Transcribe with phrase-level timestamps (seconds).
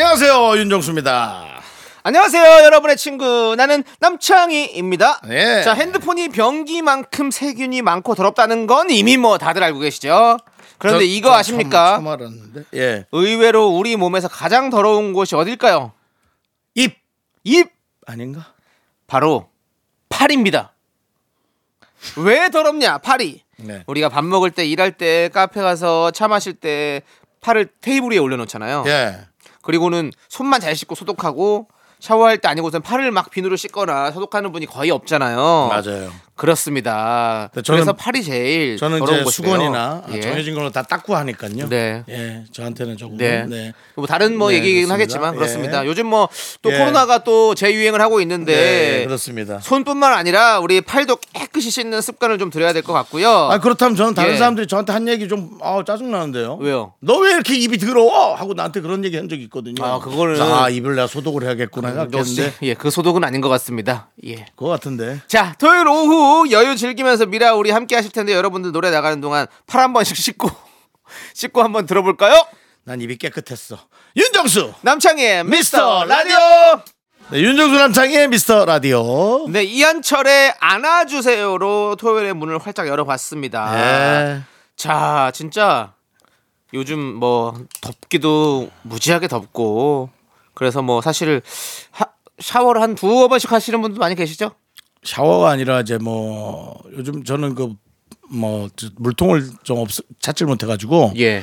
[0.00, 1.60] 안녕하세요 윤정수입니다.
[2.04, 3.56] 안녕하세요, 여러분의 친구.
[3.56, 5.22] 나는 남창희입니다.
[5.26, 5.64] 네.
[5.64, 10.36] 자, 핸드폰이 변기만큼 세균이 많고 더럽다는 건 이미 뭐 다들 알고 계시죠?
[10.78, 11.94] 그런데 저- 이거 저 아십니까?
[11.96, 12.62] 처음, 처음 알았는데.
[12.74, 13.06] 예.
[13.10, 15.90] 의외로 우리 몸에서 가장 더러운 곳이 어딜까요?
[16.76, 16.96] 입
[17.42, 17.68] 입!
[18.06, 18.52] 아닌가?
[19.08, 19.48] 바로
[20.10, 20.74] 팔입니다.
[22.18, 22.98] 왜 더럽냐?
[22.98, 23.42] 팔이.
[23.56, 23.82] 네.
[23.88, 27.02] 우리가 밥 먹을 때, 일할 때, 카페 가서 차 마실 때
[27.40, 28.84] 팔을 테이블 위에 올려놓잖아요.
[28.86, 29.26] 예.
[29.68, 31.68] 그리고는 손만 잘 씻고 소독하고
[32.00, 35.68] 샤워할 때 아니고선 팔을 막 비누로 씻거나 소독하는 분이 거의 없잖아요.
[35.70, 36.10] 맞아요.
[36.36, 37.50] 그렇습니다.
[37.52, 39.30] 네, 저는- 그래서 팔이 제일 저는 이제 곳이래요.
[39.30, 40.20] 수건이나 아, 예.
[40.20, 41.68] 정해진 걸로 다 닦고 하니까요.
[41.68, 42.04] 네.
[42.08, 42.44] 예.
[42.52, 43.44] 저한테는 조금 네.
[43.46, 43.72] 네.
[43.96, 44.94] 뭐 다른 뭐 네, 얘기긴 그렇습니다.
[44.94, 45.36] 하겠지만 예.
[45.36, 45.86] 그렇습니다.
[45.86, 46.78] 요즘 뭐또 예.
[46.78, 49.58] 코로나가 또 재유행을 하고 있는데 네, 그렇습니다.
[49.58, 53.28] 손뿐만 아니라 우리 팔도 깨끗이 씻는 습관을 좀 들여야 될 것 같고요.
[53.28, 54.36] 아 그렇다면 저는 다른 예.
[54.38, 56.56] 사람들이 저한테 한 얘기 좀 아, 짜증 나는데요.
[56.60, 56.94] 왜요?
[57.00, 58.34] 너 왜 이렇게 입이 더러워?
[58.36, 59.84] 하고 나한테 그런 얘기 한 적이 있거든요.
[59.84, 64.10] 아, 그거는- 아 입을 내가 소독을 해야겠구나 역시 생각했는데 예, 그 소독은 아닌 것 같습니다.
[64.26, 64.46] 예.
[64.56, 65.20] 그거 같은데.
[65.28, 69.80] 자, 토요일 오후 여유 즐기면서 미라 우리 함께 하실 텐데 여러분들 노래 나가는 동안 팔
[69.82, 70.50] 한 번씩 씻고
[71.34, 72.46] 씻고 한번 들어볼까요?
[72.84, 73.78] 난 입이 깨끗했어.
[74.16, 76.36] 윤정수 남창희의 미스터 라디오.
[77.30, 79.46] 네, 윤정수 남창의 미스터 라디오.
[79.48, 83.70] 네, 이한철의 안아주세요로 토요일에 문을 활짝 열어봤습니다.
[83.72, 84.40] 네.
[84.76, 85.92] 자, 진짜
[86.74, 90.08] 요즘 뭐 덥기도 무지하게 덥고
[90.58, 91.40] 그래서 뭐 사실
[91.92, 94.50] 하- 샤워를 한 두어 번씩 하시는 분도 많이 계시죠?
[95.04, 97.74] 샤워가 아니라 이제 뭐 요즘 저는 그
[98.30, 99.88] 뭐 물통을 좀 없,
[100.20, 101.42] 찾질 못해가지고 예.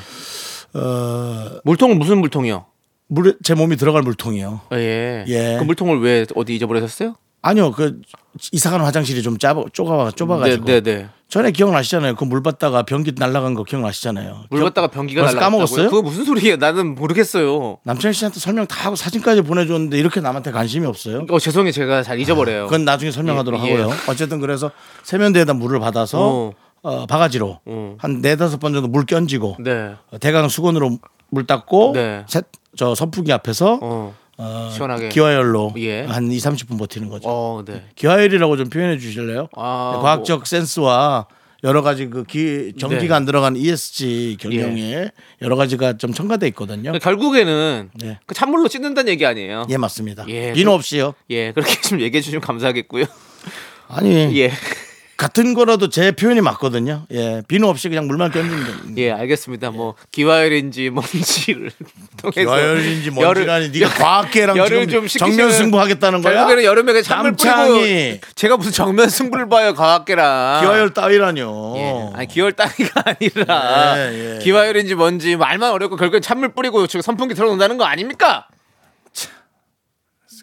[0.73, 2.65] 어 물통은 무슨 물통이요?
[3.07, 4.61] 물에 제 몸이 들어갈 물통이요.
[4.73, 5.25] 예.
[5.27, 5.55] 예.
[5.57, 7.15] 그 물통을 왜 어디 잊어버리셨어요?
[7.45, 8.01] 아니요 그
[8.51, 11.09] 이사가는 화장실이 좀 짧아 좁아 좁아가지고 네, 네, 네.
[11.29, 12.15] 전에 기억나시잖아요.
[12.15, 14.45] 그 물 받다가 변기 날라간 거 기억나시잖아요.
[14.49, 15.45] 물 받다가 변기가 날라갔다고요?
[15.51, 15.89] 까먹었어요?
[15.89, 16.57] 그거 무슨 소리예요?
[16.57, 17.77] 나는 모르겠어요.
[17.83, 21.25] 남창희 씨한테 설명 다 하고 사진까지 보내줬는데 이렇게 남한테 관심이 없어요.
[21.29, 21.71] 어 죄송해요.
[21.71, 22.65] 제가 잘 잊어버려요.
[22.65, 23.75] 그건 나중에 설명하도록 예, 예.
[23.81, 23.95] 하고요.
[24.09, 24.71] 어쨌든 그래서
[25.03, 26.51] 세면대에다 물을 받아서 어.
[26.81, 27.95] 어, 바가지로 어.
[27.99, 29.93] 한 네다섯 번 정도 물 끼얹고 네.
[30.11, 30.97] 어, 대강 수건으로
[31.29, 32.23] 물 닦고 네.
[32.27, 32.41] 세-
[32.77, 34.13] 저 선풍기 앞에서 어.
[34.37, 35.09] 어, 시원하게.
[35.09, 36.01] 기화열로 예.
[36.03, 37.27] 한 2, 30분 버티는 거죠.
[37.29, 37.83] 어, 네.
[37.95, 39.47] 기화열이라고 좀 표현해 주실래요?
[39.55, 41.27] 아, 네, 과학적 센스와
[41.63, 43.13] 여러 가지 그 기, 전기가 네.
[43.13, 45.09] 안 들어간 ESG 경영에
[45.41, 46.83] 여러 가지가 좀 첨가돼 있거든요.
[46.91, 48.19] 그러니까 결국에는 네.
[48.27, 49.65] 그 찬물로 씻는다는 얘기 아니에요?
[49.69, 50.25] 예 맞습니다.
[50.27, 51.13] 예, 비누 그- 없이요.
[51.31, 53.05] 예, 그렇게 좀 얘기해 주시면 감사하겠고요.
[53.87, 54.51] 아니 예.
[55.17, 57.05] 같은 거라도 제 표현이 맞거든요.
[57.11, 58.71] 예 비누 없이 그냥 물만 됩니다.
[58.97, 59.71] 예, 알겠습니다.
[59.71, 61.71] 뭐 기화열인지 뭔지를
[62.17, 66.33] 통해서 기화열인지 뭔지라니 네가 과학계랑 열을 좀 정면 승부하겠다는 거야?
[66.33, 71.73] 결국에는 여름에 그냥 찬물 뿌리고 제가 무슨 정면 승부를 봐요 과학계랑 기화열 따위라뇨.
[71.77, 72.09] 예.
[72.13, 74.39] 아니 기월 따위가 아니라 예, 예.
[74.39, 78.47] 기화열인지 뭔지 말만 어렵고 결국엔 찬물 뿌리고 지금 선풍기 틀어놓는다는 거 아닙니까?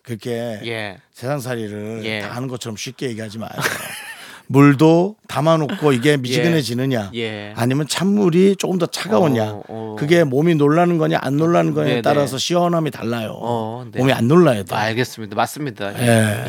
[0.03, 0.99] 그렇게 예.
[1.13, 2.21] 세상살이를 예.
[2.21, 3.51] 다 하는 것처럼 쉽게 얘기하지 마요.
[4.53, 7.55] 물도 담아놓고 이게 미지근해지느냐, 예.
[7.57, 9.97] 아니면 찬물이 조금 더 차가웠냐, 어, 어.
[9.99, 12.45] 그게 몸이 놀라는 거냐 안 놀라는 거냐에 네, 따라서 네.
[12.47, 13.33] 시원함이 달라요.
[13.41, 13.99] 어, 네.
[13.99, 14.75] 몸이 안 놀라야 돼.
[14.75, 15.35] 알겠습니다.
[15.35, 15.99] 맞습니다.
[16.07, 16.45] 예.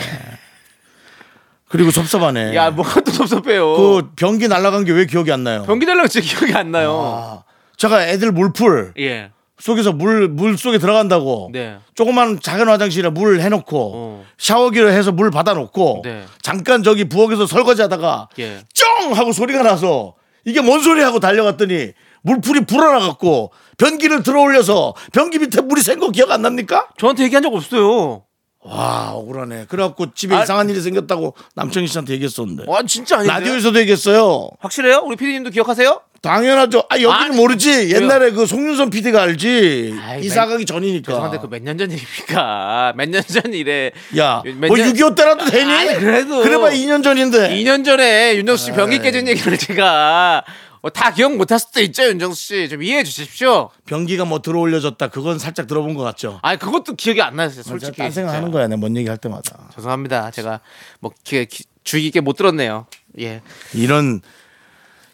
[1.70, 2.54] 그리고 섭섭하네.
[2.56, 3.76] 야, 뭐가 또 섭섭해요.
[3.76, 5.64] 그 변기 날아간 게 왜 기억이 안 나요?
[5.64, 6.92] 변기 달라고 진짜 기억이 안 나요.
[7.02, 7.44] 아,
[7.78, 9.32] 제가 애들 물풀 예.
[9.64, 11.78] 속에서 물 물 속에 들어간다고 네.
[11.96, 14.26] 조그만 작은 화장실에 물 해놓고 어.
[14.38, 16.26] 샤워기로 해서 물 받아놓고 네.
[16.42, 18.60] 잠깐 저기 부엌에서 설거지 하다가 예.
[18.74, 21.94] 쫑 하고 소리가 나서 이게 뭔 소리 하고 달려갔더니
[22.24, 26.90] 물풀이 불어나갖고 변기를 들어 올려서 변기 밑에 물이 샌 거 기억 안 납니까?
[26.98, 28.24] 저한테 얘기한 적 없어요.
[28.66, 29.68] 와 억울하네.
[29.70, 33.34] 그래갖고 집에 아- 이상한 일이 생겼다고 남청희 씨한테 얘기했었는데 와, 진짜 아닌데.
[33.34, 34.50] 라디오에서도 얘기했어요.
[34.60, 35.04] 확실해요?
[35.06, 36.02] 우리 피디님도 기억하세요?
[36.24, 36.86] 당연하죠.
[36.90, 37.92] 아 여기는 아니, 모르지.
[37.94, 39.94] 옛날에 그 송윤선 PD가 알지.
[40.02, 41.12] 아이, 이사 맨- 가기 전이니까.
[41.12, 42.94] 죄송한데 그 몇 년 전 일입니까?
[42.98, 45.70] 몇 년 전 일에 야, 몇뭐 년- 6.25 때라도 되니?
[45.72, 46.42] 아니, 그래도.
[46.42, 47.50] 그래봐 2년 전인데.
[47.50, 49.02] 2년 전에 윤정수 씨 변기 에이.
[49.02, 50.46] 깨진 얘기를 제가
[50.82, 52.70] 어, 다 기억 못할 수도 있죠, 윤정수 씨.
[52.70, 53.70] 좀 이해해 주십시오.
[53.86, 55.10] 변기가 뭐 들어올려졌다.
[55.10, 56.40] 그건 살짝 들어본 것 같죠.
[56.42, 57.98] 아니, 그것도 기억이 안 나요, 솔직히.
[57.98, 58.12] 딴.
[58.12, 58.68] 생각하는 거야.
[58.68, 59.70] 내뭔 얘기 할 때마다.
[59.76, 60.32] 죄송합니다.
[60.32, 60.62] 제가
[61.02, 62.86] 뭐 기, 기, 주의 깊게 못 들었네요.
[63.20, 63.42] 예.
[63.74, 64.22] 이런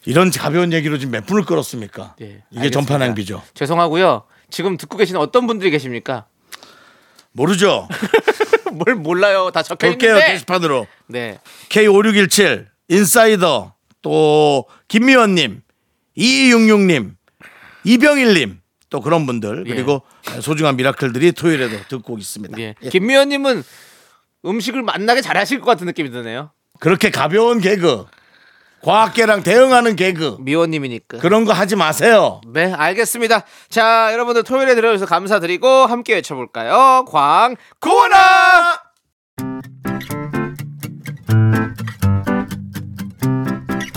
[0.06, 2.16] 이런 가벼운 얘기로 지금 몇 분을 끌었습니까?
[2.22, 2.70] 예, 이게.
[2.70, 3.44] 전파 낭비죠.
[3.54, 4.24] 죄송하고요.
[4.50, 6.26] 지금 듣고 계신 어떤 분들이 계십니까?
[7.32, 7.88] 모르죠.
[8.74, 9.52] 뭘 몰라요.
[9.52, 10.34] 다 적혀 볼게요 있는데.
[10.34, 10.88] 게시판으로.
[11.08, 11.40] 네.
[11.70, 15.62] K5617 인사이더 또 김미원 님
[16.18, 17.16] 2266 님
[17.84, 18.60] 이병일 님
[18.90, 19.74] 또 그런 분들 예.
[19.74, 20.02] 그리고
[20.42, 22.58] 소중한 미라클들이 토요일에도 듣고 있습니다.
[22.60, 22.76] 예.
[22.82, 22.90] 예.
[22.90, 23.64] 김미연님은
[24.46, 26.52] 음식을 맛나게 잘하실 것 같은 느낌이 드네요.
[26.80, 28.06] 그렇게 가벼운 개그
[28.84, 31.18] 과학계랑 대응하는 개그 미원님이니까.
[31.20, 32.42] 그런 거 하지 마세요.
[32.48, 33.44] 네, 알겠습니다.
[33.70, 37.06] 자, 여러분들 토요일에 들어주셔서 감사드리고 함께 외쳐볼까요?
[37.10, 38.12] 광 고원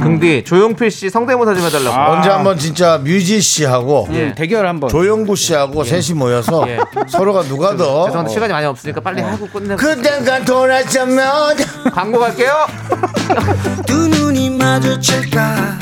[0.03, 0.05] 아!
[0.05, 2.13] 긍디 조용필 씨 성대모사 좀 해달라고.
[2.13, 4.35] 언제 한번 진짜 뮤지 씨하고 예.
[4.35, 4.91] 대결 한번.
[4.91, 6.79] 조영구 씨하고 셋이 모여서 예.
[7.09, 11.57] 서로가 누가 더 죄송한데 시간이 많이 없으니까 빨리 하고 끝내고 그때가 돌아서면
[11.95, 12.67] 광고 갈게요.
[13.87, 15.79] 두 눈이 마주칠까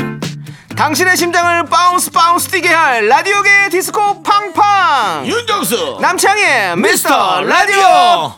[0.77, 8.33] 당신의 심장을 bounce bounce 뛰게 할 라디오계 디스코 팡팡 윤정수 남창희의 미스터 라디오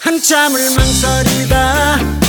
[0.00, 2.27] 한참을 망설이다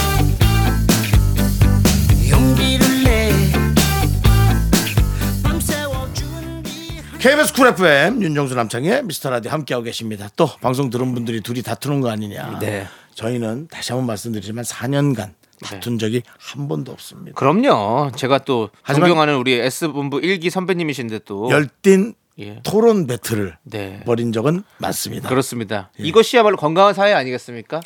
[7.19, 10.29] KBS 쿨 FM 윤정수 남창희의 미스터 라디오 함께하고 계십니다.
[10.35, 12.59] 또 방송 들은 분들이 둘이 다투는 거 아니냐.
[12.59, 12.87] 네.
[13.15, 17.35] 저희는 다시 한번 말씀드리지만 4년간 다툰 적이 한 번도 없습니다.
[17.35, 22.61] 그럼요 제가 또 하지만- 존경하는 우리 S본부 1기 선배님이신데 또 열띤 예.
[22.63, 24.01] 토론 배틀을 네.
[24.05, 25.27] 벌인 적은 많습니다.
[25.27, 27.81] 그렇습니다 이것이야말로 건강한 사회 아니겠습니까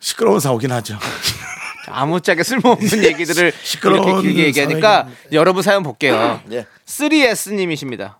[0.00, 0.98] 시끄러운 사오긴 하죠.
[1.86, 6.66] 아무짝에 쓸모없는 얘기들을 시끄러운 이렇게 길게 얘기하니까 여러분 사연 볼게요 예.
[6.86, 8.16] 3S님이십니다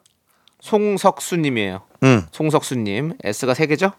[0.64, 2.26] 송석수님이에요 음.
[2.32, 3.92] 송석수님 S가 세 개죠?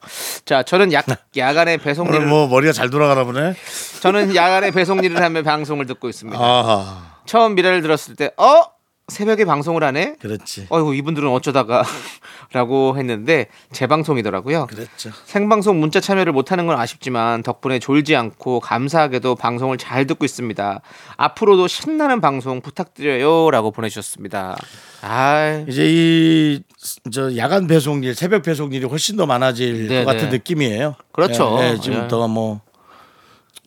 [0.46, 1.06] 자 저는 약,
[1.38, 3.54] 야간에 배송 일을 뭐 머리가 잘 돌아가나 보네.
[4.02, 6.40] 저는 야간에 배송 일을 하며 방송을 듣고 있습니다.
[6.40, 7.18] 아하.
[7.26, 8.64] 처음 미라를 들었을 때 어?
[9.08, 10.16] 새벽에 방송을 하네?
[10.20, 10.68] 그렇지.
[10.70, 11.84] 어이구 이분들은 어쩌다가
[12.54, 14.66] 라고 했는데 재방송이더라고요.
[14.68, 15.12] 그랬죠.
[15.26, 20.82] 생방송 문자 참여를 못하는 건 아쉽지만 덕분에 졸지 않고 감사하게도 방송을 잘 듣고 있습니다.
[21.18, 24.58] 앞으로도 신나는 방송 부탁드려요라고 보내주셨습니다.
[25.02, 26.64] 아, 이제 이
[27.12, 30.38] 저 야간 배송일, 새벽 배송일이 훨씬 더 많아질 네, 것 같은 네.
[30.38, 30.96] 느낌이에요.
[31.12, 31.58] 그렇죠.
[31.62, 32.08] 예, 예, 지금 예.
[32.08, 32.62] 더뭐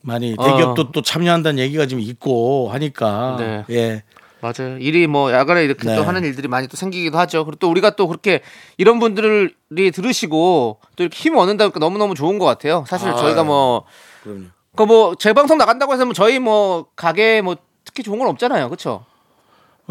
[0.01, 0.43] 많이 어.
[0.43, 3.65] 대기업도 또 참여한다는 얘기가 지금 있고 하니까 네.
[3.71, 4.03] 예.
[4.41, 4.77] 맞아요.
[4.79, 5.95] 일이 뭐 야간에 이렇게 네.
[5.95, 7.45] 또 하는 일들이 많이 또 생기기도 하죠.
[7.45, 8.41] 그리고 또 우리가 또 그렇게
[8.77, 12.85] 이런 분들이 들으시고 또 이렇게 힘을 얻는다니까 너무너무 좋은 것 같아요.
[12.87, 13.85] 사실 아, 저희가 뭐
[14.23, 14.45] 그럼요.
[14.75, 18.67] 그뭐 재방송 나간다고 해서 뭐 저희 뭐 가게 뭐 특히 좋은 건 없잖아요.
[18.69, 19.05] 그렇죠?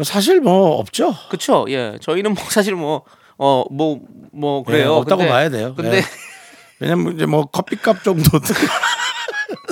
[0.03, 1.13] 사실 뭐 없죠.
[1.29, 1.65] 그렇죠.
[1.69, 1.97] 예.
[2.01, 3.03] 저희는 뭐 사실 뭐
[3.41, 4.95] 어 뭐뭐 예, 그래요.
[4.95, 5.73] 없다고 근데- 봐야 돼요.
[5.73, 6.01] 근데 예.
[6.81, 8.23] 왜냐면 이제 뭐 커피값 정도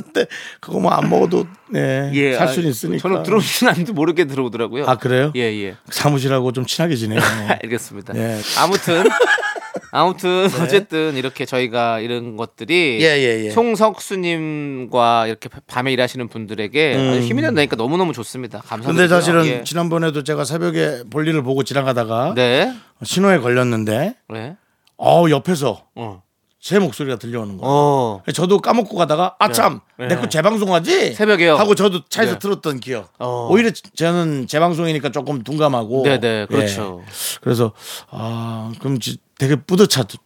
[0.03, 0.25] 근데
[0.59, 2.33] 그거 뭐 안 먹어도 네, 예.
[2.33, 3.01] 살 아, 수는 있으니까.
[3.01, 4.85] 저는 들어오시는 않는데 모르게 들어오더라고요.
[4.87, 5.31] 아 그래요?
[5.35, 5.75] 예, 예.
[5.89, 7.19] 사무실하고 좀 친하게 지내요.
[7.63, 8.15] 알겠습니다.
[8.15, 8.39] 예.
[8.59, 9.03] 아무튼
[9.91, 13.05] 아무튼 어쨌든 이렇게 저희가 이런 것들이 네.
[13.05, 13.49] 예, 예, 예.
[13.51, 18.59] 송석수님과 이렇게 밤에 일하시는 분들에게 아주 힘이 된다니까 너무 너무 좋습니다.
[18.59, 18.91] 감사드립니다.
[18.91, 18.95] 음.
[18.95, 19.63] 근데 사실은 예.
[19.63, 22.73] 지난번에도 제가 새벽에 볼일을 보고 지나가다가 네,
[23.03, 24.55] 신호에 걸렸는데 네,
[24.97, 26.21] 어 옆에서 어,
[26.67, 27.63] 제 목소리가 들려오는 거예요.
[27.63, 30.07] 어, 저도 까먹고 가다가 아참 네.
[30.07, 31.55] 내거 재방송하지 새벽에요?
[31.55, 32.39] 하고 저도 차에서 네.
[32.39, 33.09] 들었던 기억.
[33.19, 33.47] 어.
[33.49, 36.03] 오히려 저는 재방송이니까 조금 둔감하고.
[36.03, 37.03] 네, 네, 그렇죠.
[37.07, 37.11] 예.
[37.39, 37.71] 그래서
[38.11, 40.17] 아 그럼 지- 되게 뿌듯하죠,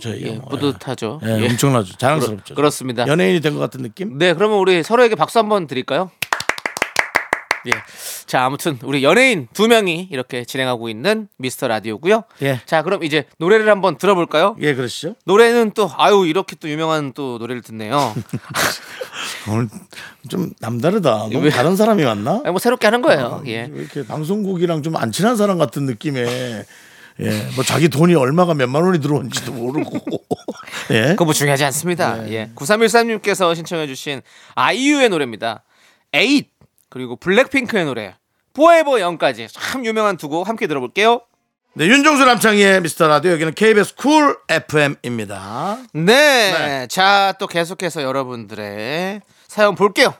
[0.00, 0.22] 저희.
[0.24, 1.20] 예, 뿌듯하죠.
[1.24, 1.46] 예, 예.
[1.50, 2.54] 엄청나죠, 자랑스럽죠.
[2.56, 4.18] 그렇, 습니다 연예인이 된 것 같은 느낌?
[4.18, 6.10] 네, 그러면 우리 서로에게 박수 한번 드릴까요?
[7.66, 7.72] 예.
[8.26, 12.24] 자, 아무튼 우리 연예인 두 명이 이렇게 진행하고 있는 미스터 라디오고요.
[12.42, 12.60] 예.
[12.66, 14.56] 자, 그럼 이제 노래를 한번 들어볼까요?
[14.60, 15.14] 예, 그러시죠.
[15.24, 18.14] 노래는 또 아유 이렇게 또 유명한 또 노래를 듣네요.
[19.50, 19.68] 오늘
[20.28, 21.28] 좀 남다르다.
[21.32, 21.50] 너무 왜?
[21.50, 22.40] 다른 사람이 왔나?
[22.44, 23.42] 아니, 뭐 새롭게 하는 거예요.
[23.46, 23.68] 예.
[23.72, 26.64] 왜 이렇게 방송국이랑 좀 안 친한 사람 같은 느낌에
[27.20, 29.98] 예, 뭐 자기 돈이 얼마가 몇만 원이 들어온지도 모르고
[30.90, 32.28] 예, 그거 뭐 중요하지 않습니다.
[32.30, 32.50] 예.
[32.54, 34.20] 9313님께서 신청해 주신
[34.54, 35.64] 아이유의 노래입니다.
[36.12, 36.48] 에잇
[36.94, 38.14] 그리고 블랙핑크의 노래
[38.54, 41.22] 포에버 영까지 참 유명한 두 곡 함께 들어볼게요.
[41.72, 45.78] 네, 윤정수 남창희의 미스터 라디오 여기는 KBS 쿨 FM입니다.
[45.92, 46.86] 네.
[46.88, 50.14] 자, 또 계속해서 여러분들의 사연 볼게요.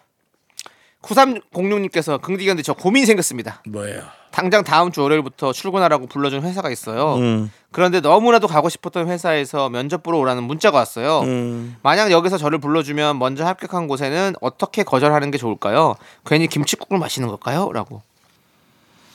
[1.05, 3.63] 9306님께서 긍디견데 저 고민이 생겼습니다.
[3.69, 4.03] 뭐예요?
[4.31, 7.15] 당장 다음 주 월요일부터 출근하라고 불러준 회사가 있어요.
[7.17, 7.51] 음.
[7.71, 11.21] 그런데 너무나도 가고 싶었던 회사에서 면접 보러 오라는 문자가 왔어요.
[11.21, 11.77] 음.
[11.83, 15.95] 만약 여기서 저를 불러주면 먼저 합격한 곳에는 어떻게 거절하는 게 좋을까요?
[16.27, 17.71] 괜히 김치국을 마시는 걸까요?
[17.73, 18.03] 라고.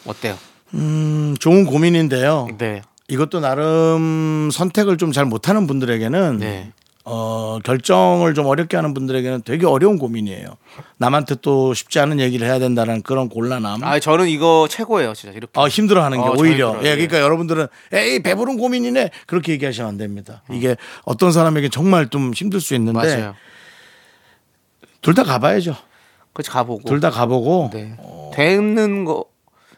[0.06, 0.38] 어때요?
[0.74, 2.48] 음, 좋은 고민인데요.
[2.58, 2.82] 네.
[3.10, 6.72] 이것도 나름 선택을 좀 잘 못하는 분들에게는 네.
[7.12, 10.46] 어, 결정을 좀 어렵게 하는 분들에게는 되게 어려운 고민이에요.
[10.98, 13.84] 남한테 또 쉽지 않은 얘기를 해야 된다는 그런 곤란함.
[13.84, 15.60] 아 저는 이거 최고예요 진짜 이렇게.
[15.60, 16.92] 어, 힘들어하는 게 어, 오히려 예 예.
[16.96, 20.44] 그러니까 여러분들은 에이 배부른 고민이네 그렇게 얘기하시면 안 됩니다.
[20.52, 23.32] 이게 어떤 사람에게 정말 좀 힘들 수 있는데.
[25.02, 25.76] 둘 다 가봐야죠.
[26.34, 26.84] 그렇지 가보고.
[26.88, 27.98] 둘 다 가보고 네.
[28.36, 29.26] 되는 거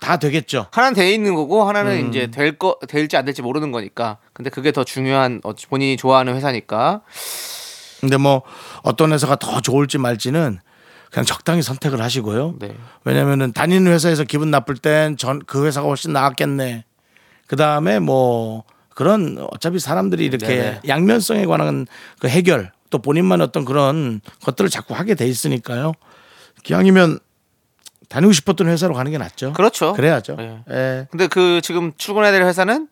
[0.02, 0.66] 다 되겠죠.
[0.72, 2.10] 하나는 돼 있는 거고 하나는 음.
[2.10, 4.18] 이제 될 거 될지 안 될지 모르는 거니까.
[4.34, 7.02] 근데 그게 더 중요한 어, 본인이 좋아하는 회사니까.
[8.02, 8.42] 근데 뭐
[8.82, 10.60] 어떤 회사가 더 좋을지 말지는
[11.12, 12.56] 그냥 적당히 선택을 하시고요.
[12.60, 12.74] 네.
[13.06, 16.84] 왜냐면은 다니는 회사에서 기분 나쁠 땐 전 그 회사가 훨씬 나았겠네.
[17.48, 18.64] 그 다음에 뭐
[18.96, 20.80] 그런 어차피 사람들이 이렇게 네네.
[20.88, 21.86] 양면성에 관한
[22.20, 25.94] 그 해결 또 본인만 어떤 그런 것들을 자꾸 하게 돼 있으니까요.
[26.64, 27.20] 기왕이면
[28.12, 29.54] 다니고 싶었던 회사로 가는 게 낫죠.
[29.54, 29.94] 그렇죠.
[29.94, 30.36] 그래야죠.
[30.40, 30.60] 예.
[30.70, 31.08] 예.
[31.12, 32.88] 근데 그 지금 출근해야 될 회사는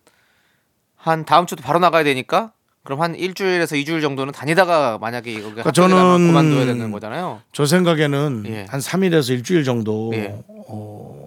[0.95, 2.51] 한 다음 주도 바로 나가야 되니까
[2.83, 7.41] 그럼 한 일주일에서 이주일 정도는 다니다가 만약에 여기 그러니까 저는 그만둬야 되는 거잖아요.
[7.51, 8.65] 저 생각에는 예.
[8.69, 10.39] 한 3일에서 일주일 정도 예.
[10.67, 11.25] 어,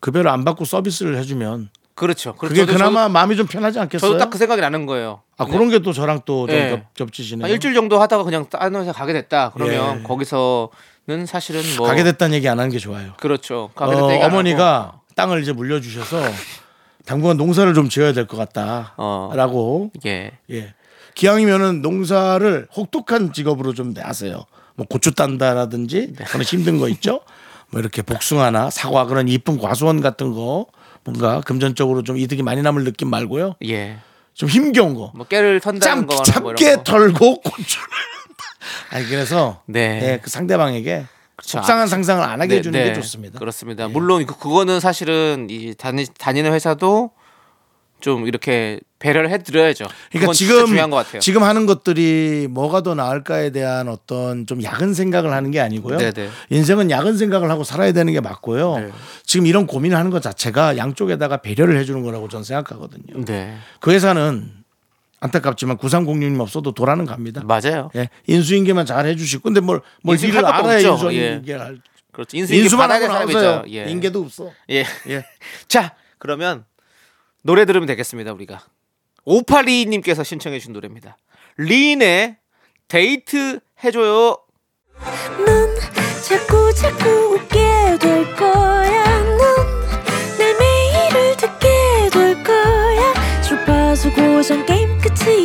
[0.00, 2.34] 급여를 안 받고 서비스를 해주면 그렇죠.
[2.34, 2.54] 그렇죠.
[2.54, 4.08] 그게 저도- 그나마 마음이 좀 편하지 않겠어요?
[4.12, 5.22] 저도 딱 그 생각이 나는 거예요.
[5.36, 6.84] 아 그런 게 또 저랑 또좀 예.
[6.94, 7.44] 겹치시네요.
[7.44, 9.50] 한 일주일 정도 하다가 그냥 다른 회사 가게 됐다.
[9.54, 10.02] 그러면 예.
[10.04, 10.70] 거기서
[11.06, 13.12] 는 사실은 뭐 가게 됐다는 얘기 안 하는 게 좋아요.
[13.20, 13.64] 그렇죠.
[13.64, 14.24] 어, 가게 됐다 하고.
[14.24, 16.22] 어머니가 땅을 이제 물려주셔서
[17.04, 18.40] 당분간 농사를 좀 지어야 될것
[18.96, 19.28] 어.
[19.34, 20.32] 같다라고 예.
[20.50, 20.74] 예
[21.14, 24.46] 기왕이면은 농사를 혹독한 직업으로 좀 하세요.
[24.76, 26.24] 뭐 고추 딴다라든지 네.
[26.24, 27.20] 그런 힘든 거 있죠.
[27.70, 30.66] 뭐 이렇게 복숭아나 사과 그런 이쁜 과수원 같은 거
[31.04, 33.56] 뭔가 금전적으로 좀 이득이 많이 남을 느낌 말고요.
[33.66, 33.98] 예.
[34.32, 35.12] 좀 힘겨운 거.
[35.14, 36.82] 뭐 깨를 턴다는 짬, 뭐 참깨 이런 거.
[36.84, 37.86] 털고 고추를.
[38.90, 40.00] 아니 그래서 네.
[40.02, 41.04] 예, 그 상대방에게
[41.36, 41.58] 그렇죠.
[41.58, 42.86] 속상한 상상을 안 하게 네, 해주는 네.
[42.90, 43.36] 게 좋습니다.
[43.36, 43.38] 예.
[43.38, 43.88] 그렇습니다.
[43.88, 47.10] 물론 그- 그거는 사실은 이 다니, 다니는 회사도
[48.00, 49.86] 좀 이렇게 배려를 해드려야죠.
[50.10, 51.20] 그러니까 지금 중요한 것 같아요.
[51.20, 55.98] 지금 하는 것들이 뭐가 더 나을까에 대한 어떤 좀 야근 생각을 하는 게 아니고요.
[55.98, 56.28] 네네.
[56.50, 58.76] 인생은 야근 생각을 하고 살아야 되는 게 맞고요.
[58.78, 58.90] 네.
[59.24, 63.24] 지금 이런 고민을 하는 것 자체가 양쪽에다가 배려를 해주는 거라고 저는 생각하거든요.
[63.24, 64.50] 네, 그 회사는
[65.24, 67.42] 안타깝지만 9306님 없어도 도라는 갑니다.
[67.44, 67.90] 맞아요.
[67.96, 71.10] 예, 인수인계만 잘 해주시고 근데 뭘, 뭘 인수인계 일을 알아야 없죠.
[71.10, 71.80] 인수인계를 할
[72.12, 72.36] 그렇죠.
[72.36, 73.08] 인수인계 인수만 받아야.
[73.08, 73.64] 사람이죠.
[73.68, 73.90] 예.
[73.90, 74.52] 인계도 없어.
[74.68, 74.84] 예.
[75.08, 75.24] 예.
[75.66, 76.66] 자, 그러면
[77.40, 78.34] 노래 들으면 되겠습니다.
[78.34, 78.60] 우리가
[79.26, 81.16] 5822님께서 신청해 주신 노래입니다.
[81.56, 82.36] 린의
[82.88, 84.36] 데이트 해줘요.
[85.46, 85.74] 넌
[86.28, 89.24] 자꾸 자꾸 웃게 될 거야.
[89.38, 89.73] 넌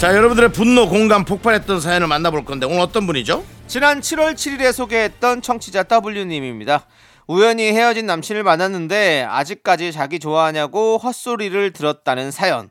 [0.00, 3.44] 자 여러분들의 분노 공감 폭발했던 사연을 만나볼 건데 오늘 어떤 분이죠?
[3.66, 6.86] 지난 7월 7일에 소개했던 청취자 W님입니다.
[7.26, 12.70] 우연히 헤어진 남친을 만났는데 아직까지 자기 좋아하냐고 헛소리를 들었다는 사연.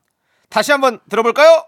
[0.50, 1.64] 다시 한번 들어볼까요?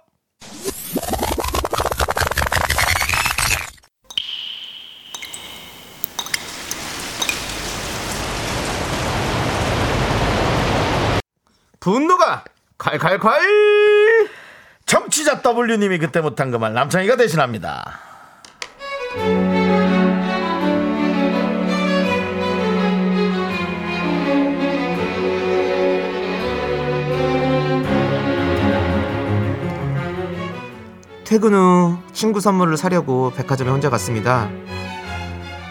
[11.80, 12.46] 분노가
[12.80, 13.81] 칼칼칼
[15.22, 18.00] 정치자 W님이 그때 못한 그 말 남창희가 대신합니다
[31.24, 34.50] 퇴근 후 친구 선물을 사려고 백화점에 혼자 갔습니다.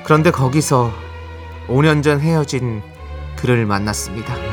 [0.04, 0.90] 그런데 거기서
[1.68, 2.82] 5년 전 헤어진
[3.36, 4.49] 그를 만났습니다.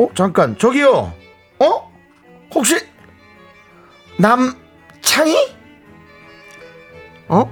[0.00, 1.12] 어 잠깐 저기요
[1.58, 1.92] 어?
[2.54, 2.76] 혹시
[4.16, 5.36] 남창희?
[7.28, 7.44] 어?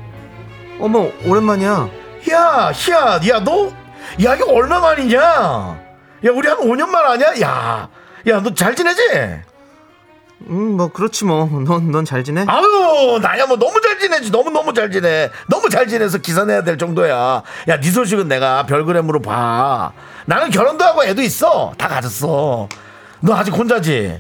[0.81, 1.89] 어머 오랜만이야.
[2.31, 3.69] 야, 야, 야, 너,
[4.25, 5.19] 야, 이거 얼마 만이냐?
[5.21, 7.41] 야, 우리 한 5년 만 아냐?
[7.41, 7.89] 야,
[8.27, 9.03] 야, 너 잘 지내지?
[10.47, 11.47] 음 뭐 그렇지 뭐.
[11.67, 12.45] 넌 넌 잘 지내?
[12.47, 14.31] 아유, 나야 뭐 너무 잘 지내지.
[14.31, 15.31] 너무 너무 잘 지내.
[15.49, 17.43] 너무 잘 지내서 기사 내야 될 정도야.
[17.69, 19.93] 야, 네 소식은 내가 별그램으로 봐.
[20.27, 21.73] 나는 결혼도 하고 애도 있어.
[21.77, 22.69] 다 가졌어.
[23.21, 24.19] 너 아직 혼자지?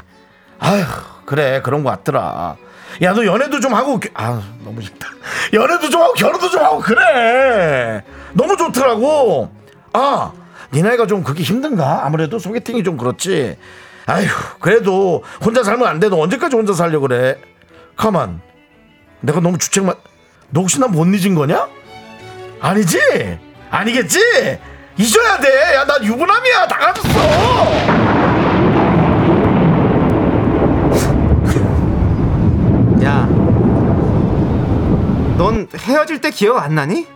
[0.58, 0.82] 아휴,
[1.24, 2.56] 그래, 그런 거 같더라.
[3.02, 5.06] 야, 너 연애도 좀 하고, 겨- 아, 너무 싫다.
[5.54, 8.02] 연애도 좀 하고, 결혼도 좀 하고, 그래.
[8.32, 9.52] 너무 좋더라고.
[9.92, 10.32] 아,
[10.72, 12.04] 네 나이가 좀 그게 힘든가?
[12.04, 13.56] 아무래도 소개팅이 좀 그렇지.
[14.08, 14.26] 아휴,
[14.58, 16.08] 그래도 혼자 살면 안 돼.
[16.08, 17.38] 너 언제까지 혼자 살려 그래?
[17.96, 18.40] 가만.
[19.20, 19.94] 내가 너무 주책만.
[20.50, 21.68] 너 혹시 나 못 잊은 거냐?
[22.60, 23.38] 아니지?
[23.70, 24.18] 아니겠지?
[24.96, 25.74] 잊어야 돼.
[25.74, 26.66] 야, 난 유부남이야.
[26.68, 28.18] 다 가졌어.
[33.04, 33.26] 야,
[35.36, 37.06] 넌 헤어질 때 기억 안 나니?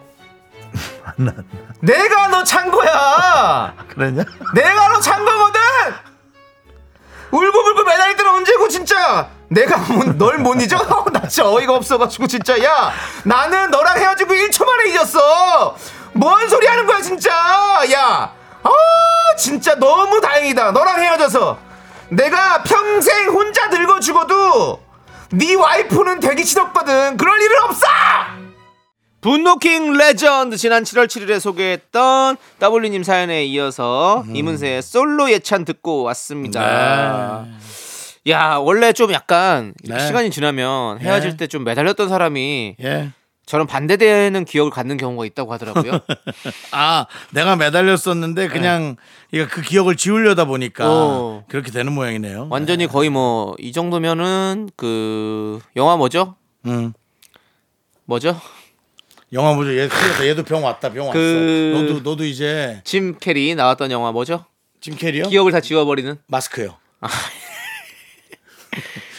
[1.04, 1.32] 안 나.
[1.80, 3.74] 내가 너 찬 거야.
[3.88, 4.22] 그랬냐?
[4.54, 5.51] 내가 너 찬 거거든.
[7.32, 9.28] 울고불고 매달릴 때는 언제고 진짜.
[9.48, 9.76] 내가
[10.16, 10.78] 널 못 잊어?
[11.12, 12.92] 나 진짜 어이가 없어가지고 진짜 야
[13.24, 15.76] 나는 너랑 헤어지고 1초 만에 잊었어.
[16.12, 17.30] 뭔 소리 하는 거야 진짜.
[17.92, 18.70] 야, 아
[19.36, 20.72] 진짜 너무 다행이다.
[20.72, 21.58] 너랑 헤어져서
[22.10, 24.80] 내가 평생 혼자 늙어 죽어도
[25.32, 27.16] 네 와이프는 되기 싫었거든.
[27.16, 27.86] 그럴 일은 없어.
[29.22, 37.46] 분노킹 레전드 지난 7월 7일에 소개했던 W님 사연에 이어서 이문세의 솔로 예찬 듣고 왔습니다.
[38.28, 39.98] 야 원래 좀 약간 네.
[40.04, 41.36] 시간이 지나면 헤어질 네.
[41.36, 43.10] 때좀 매달렸던 사람이 예.
[43.46, 46.00] 저런 반대되는 기억을 갖는 경우가 있다고 하더라고요.
[46.72, 48.96] 아, 내가 매달렸었는데 그냥
[49.30, 51.44] 이거 그 기억을 지우려다 보니까 어.
[51.48, 52.48] 그렇게 되는 모양이네요.
[52.50, 56.34] 완전히 거의 뭐 이 정도면은 그 영화 뭐죠?
[56.66, 56.92] 음.
[58.04, 58.40] 뭐죠?
[59.32, 59.70] 영화 보죠.
[59.78, 60.90] 얘 그래서 얘도 병 왔다.
[60.92, 61.18] 병 왔어.
[61.18, 64.44] 그- 너도 너도 이제 짐 캐리 나왔던 영화 뭐죠?
[64.80, 65.28] 짐 캐리요?
[65.28, 66.76] 기억을 다 지워버리는 마스크요.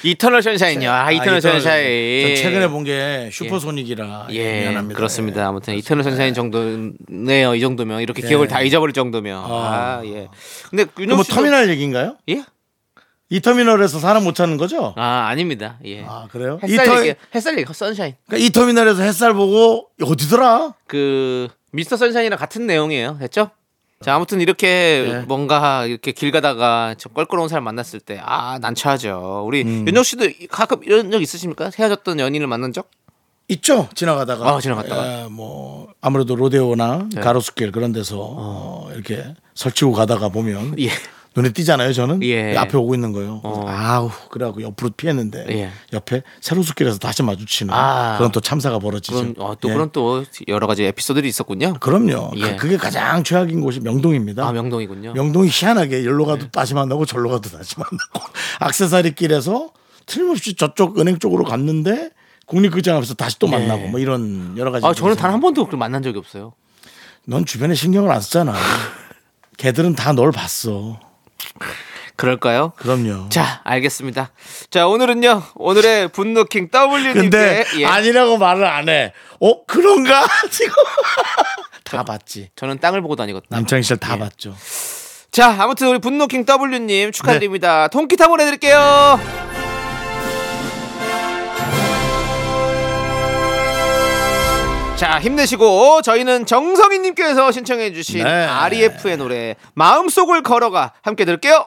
[0.05, 0.91] 이터널 선샤인이요.
[0.91, 2.27] 아, 이터널 선샤인.
[2.27, 4.97] 전 최근에 본 게 슈퍼 소닉이라 예, 미안합니다.
[4.97, 5.47] 그렇습니다.
[5.47, 7.55] 아무튼 이터널 선샤인 정도네요.
[7.55, 8.27] 이 정도면 이렇게 예.
[8.27, 9.37] 기억을 다 잊어버릴 정도면.
[9.39, 9.45] 아.
[9.47, 10.27] 아, 예.
[10.69, 12.17] 근데 그 윤정 뭐 씨도 터미널 얘기인가요?
[12.29, 12.43] 예?
[13.33, 14.93] 이 터미널에서 사람 못 찾는 거죠?
[14.95, 15.79] 아, 아닙니다.
[15.85, 16.03] 예.
[16.03, 16.59] 아 그래요?
[16.67, 18.13] 이, 햇살 터, 얘기, 햇살 얘기, 선샤인.
[18.27, 20.75] 그러니까 이 터미널에서 햇살 보고 어디더라?
[20.85, 23.17] 그 미스터 선샤인이랑 같은 내용이에요.
[23.19, 23.49] 됐죠?
[24.03, 25.19] 자, 아무튼 이렇게 네.
[25.21, 29.45] 뭔가 이렇게 길 가다가 좀 껄끄러운 사람 만났을 때, 아, 난처하죠.
[29.47, 29.87] 우리 음.
[29.87, 31.71] 윤정 씨도 가끔 이런 적 있으십니까?
[31.75, 32.91] 헤어졌던 연인을 만난 적?
[33.47, 35.23] 있죠 지나가다가 아, 지나갔다가.
[35.23, 40.89] 예, 뭐 아무래도 로데오나 가로수길 그런 데서 어, 이렇게 설치고 가다가 보면 예.
[41.35, 42.55] 눈에 띄잖아요 저는 예.
[42.55, 43.65] 앞에 오고 있는 거예요 어.
[43.67, 45.71] 아우 그래갖고 옆으로 피했는데 예.
[45.91, 48.17] 옆에 세로수길에서 다시 마주치는 아.
[48.17, 49.73] 그런 또 참사가 벌어지죠 그런, 어, 또 예.
[49.73, 51.73] 그런 또 여러 가지 에피소드들이 있었군요.
[51.79, 52.51] 그럼요 예.
[52.51, 55.13] 그- 그게 가장 최악인 곳이 명동입니다 아, 명동이군요.
[55.13, 58.21] 명동이 희한하게 여기로 가도 다시 만나고 절로 가도 다시 만나고
[58.59, 59.71] 악세사리 길에서
[60.05, 62.11] 틀림없이 저쪽 은행 쪽으로 갔는데
[62.45, 66.03] 국립극장 앞에서 다시 또 만나고 뭐 이런 여러 가지 아, 저는 단 한 번도 만난
[66.03, 66.53] 적이 없어요.
[67.25, 68.53] 넌 주변에 신경을 안 쓰잖아.
[69.57, 70.99] 걔들은 다 널 봤어.
[72.15, 72.73] 그럴까요?
[72.77, 73.29] 그럼요.
[73.29, 74.31] 자, 알겠습니다.
[74.69, 75.43] 자, 오늘은요.
[75.55, 77.85] 오늘의 분노킹 W님께 근데 예.
[77.85, 79.13] 아니라고 말을 안 해.
[79.39, 80.73] 어 그런가 지금
[81.83, 82.49] 다 봤지.
[82.55, 83.47] 저는 땅을 보고 다니거든요.
[83.49, 84.19] 남창희 씨를 다 예.
[84.19, 84.55] 봤죠.
[85.31, 87.11] 자, 아무튼 우리 분노킹 W님 네.
[87.11, 87.87] 축하드립니다.
[87.87, 89.19] 통기타 보내드릴게요.
[94.95, 98.29] 자, 힘내시고 저희는 정성희님께서 신청해주신 네.
[98.29, 101.65] REF의 노래 마음속을 걸어가 함께 들을게요.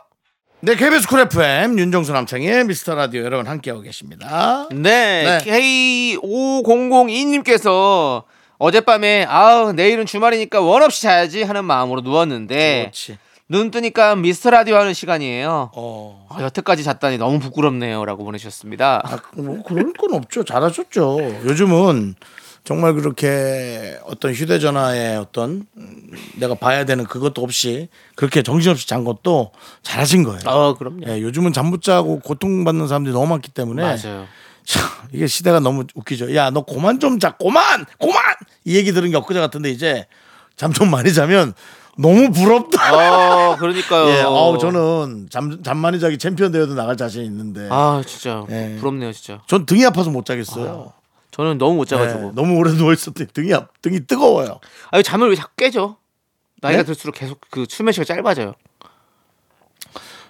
[0.67, 4.67] 네 KBS 쿨 FM 윤정수 남창희 미스터 라디오 여러분 함께하고 계십니다.
[4.73, 6.17] 네, 네.
[6.19, 8.25] K5002님께서
[8.59, 13.17] 어젯밤에 아우 내일은 주말이니까 원 없이 자야지 하는 마음으로 누웠는데 그렇지.
[13.49, 15.71] 눈 뜨니까 미스터 라디오 하는 시간이에요.
[15.73, 16.27] 어.
[16.31, 19.03] 아, 여태까지 잤다니 너무 부끄럽네요라고 보내주셨습니다.
[19.05, 20.43] 아, 뭐 그럴 건 없죠.
[20.43, 21.43] 잘하셨죠.
[21.45, 22.17] 요즘은
[22.67, 29.53] 정말 그렇게 어떤 휴대전화의 어떤 음, 내가 봐야 되는 그것도 없이 그렇게 정신없이 잔 것도
[29.85, 30.41] 잘하신 거예요.
[30.47, 31.03] 어, 그럼요.
[31.07, 34.27] 예, 요즘은 잠 못 자고 고통받는 사람들이 너무 많기 때문에 맞아요.
[34.65, 36.35] 참, 이게 시대가 너무 웃기죠.
[36.35, 38.21] 야, 너 고만 좀 자, 고만, 고만.
[38.65, 40.07] 이 얘기 들은 게 엊그제 같은데 이제
[40.57, 41.55] 잠 좀 많이 자면
[41.97, 43.53] 너무 부럽다.
[43.53, 44.09] 어, 그러니까요.
[44.09, 48.77] 예, 어우 저는 잠, 잠 많이 자기 챔피언 대회도 나갈 자신 있는데 아, 진짜 예.
[48.81, 49.41] 부럽네요, 진짜.
[49.47, 50.93] 전 등이 아파서 못 자겠어요.
[51.37, 52.21] 저는 너무 못 자가지고.
[52.21, 54.59] 네, 너무 오래 누워 있었더니 등이 아, 등이 뜨거워요.
[54.91, 55.97] 아니 잠을 왜 자꾸 깨죠?
[56.63, 56.87] 나이가 네?
[56.87, 58.55] 들수록 계속 그 수면 시간 짧아져요.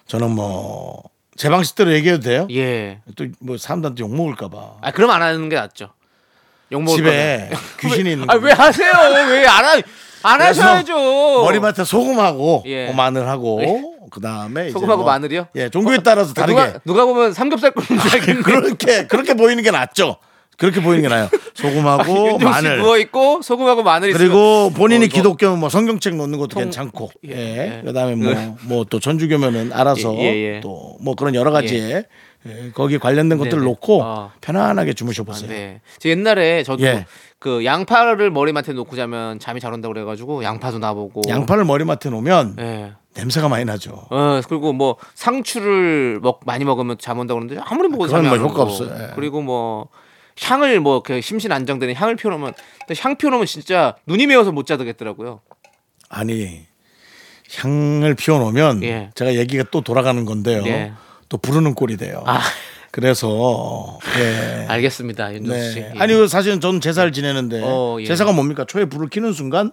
[0.07, 1.03] 저는 뭐
[1.37, 2.47] 제 방식대로 얘기해도 돼요?
[2.51, 2.99] 예.
[3.15, 4.77] 또 뭐 사람들한테 욕 먹을까봐.
[4.81, 5.89] 아, 그럼 안 하는 게 낫죠.
[6.71, 7.49] 욕 먹을 집에.
[7.79, 8.91] 귀신이 있는 아, 왜 하세요?
[9.29, 9.81] 왜안 하?
[10.23, 11.43] 안 하셔야죠.
[11.43, 12.87] 머리맡에 소금하고 예.
[12.87, 15.47] 뭐 마늘하고 그 다음에 소금하고 마늘이요?
[15.55, 18.41] 예, 종교에 따라서 다르게 누가 누가 보면 삼겹살 끓는 줄 알겠네.
[18.41, 20.17] 그렇게 그렇게 보이는 게 낫죠.
[20.57, 21.29] 그렇게 보이는 게 나요.
[21.53, 26.39] 소금하고 씨 마늘 누워 있고 소금하고 마늘 그리고 본인이 어, 뭐- 기독교면 뭐 성경책 놓는
[26.39, 27.81] 것도 통- 괜찮고 예, 예, 예.
[27.85, 28.33] 그다음에 뭐
[28.67, 30.61] 뭐 또 전주교면은 알아서 예, 예, 예.
[30.61, 32.05] 또뭐 그런 여러 가지의
[32.47, 33.69] 예, 거기 관련된 것들을 네네.
[33.71, 34.31] 놓고 어.
[34.41, 35.49] 편안하게 주무셔 보세요.
[35.49, 35.81] 네.
[35.99, 37.05] 저 옛날에 저도 예.
[37.39, 41.21] 그 양파를 머리맡에 놓고 자면 잠이 잘 온다고 그래가지고 양파도 놔보고.
[41.27, 42.93] 양파를 머리맡에 놓으면 예.
[43.15, 44.05] 냄새가 많이 나죠.
[44.09, 48.47] 어 그리고 뭐 상추를 먹 많이 먹으면 잠 온다고 그러는데 아무리 먹어도 그건 잠이 안뭐
[48.49, 48.71] 효과 오고.
[48.71, 48.89] 없어요.
[49.03, 49.11] 예.
[49.15, 49.87] 그리고 뭐
[50.41, 52.53] 향을 뭐그 심신 안정되는 향을 피워놓으면
[52.99, 55.41] 향 피워놓으면 진짜 눈이 매워서 못 자겠더라고요.
[56.09, 56.65] 아니
[57.55, 59.09] 향을 피워놓으면 예.
[59.15, 60.63] 제가 얘기가 또 돌아가는 건데요.
[60.67, 60.93] 예.
[61.29, 62.23] 또 부르는 꼴이 돼요.
[62.25, 62.41] 아
[62.91, 64.65] 그래서 예.
[64.69, 65.75] 알겠습니다 윤정 씨.
[65.75, 65.93] 네.
[65.95, 65.99] 예.
[65.99, 68.05] 아니 사실은 저는 제사를 지내는데 어, 예.
[68.05, 68.65] 제사가 뭡니까?
[68.65, 69.71] 초에 불을 켜는 순간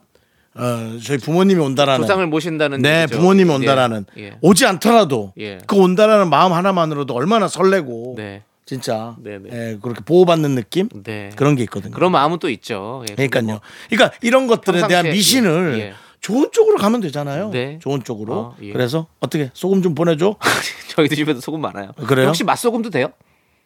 [0.56, 3.18] 어, 저희 부모님이 온다라는 조상을 모신다는 네 얘기죠.
[3.18, 3.54] 부모님이 예.
[3.54, 4.36] 온다라는 예.
[4.40, 5.58] 오지 않더라도 예.
[5.66, 8.42] 그 온다라는 마음 하나만으로도 얼마나 설레고 네.
[8.66, 9.50] 진짜 네, 네.
[9.52, 11.30] 예, 그렇게 보호받는 느낌 네.
[11.36, 11.92] 그런 게 있거든요.
[11.94, 13.04] 그런 마음은 또 있죠.
[13.10, 13.14] 예.
[13.14, 13.60] 그러니까요.
[13.90, 15.94] 그러니까 이런 것들에 대한 평상시에, 미신을 예, 예.
[16.20, 17.50] 좋은 쪽으로 가면 되잖아요.
[17.50, 17.78] 네.
[17.82, 18.34] 좋은 쪽으로.
[18.34, 18.72] 어, 예.
[18.72, 20.36] 그래서 어떻게 소금 좀 보내줘?
[20.96, 21.92] 저희도 집에도 소금 많아요.
[22.06, 22.28] 그래요?
[22.28, 23.08] 혹시 맛소금도 돼요?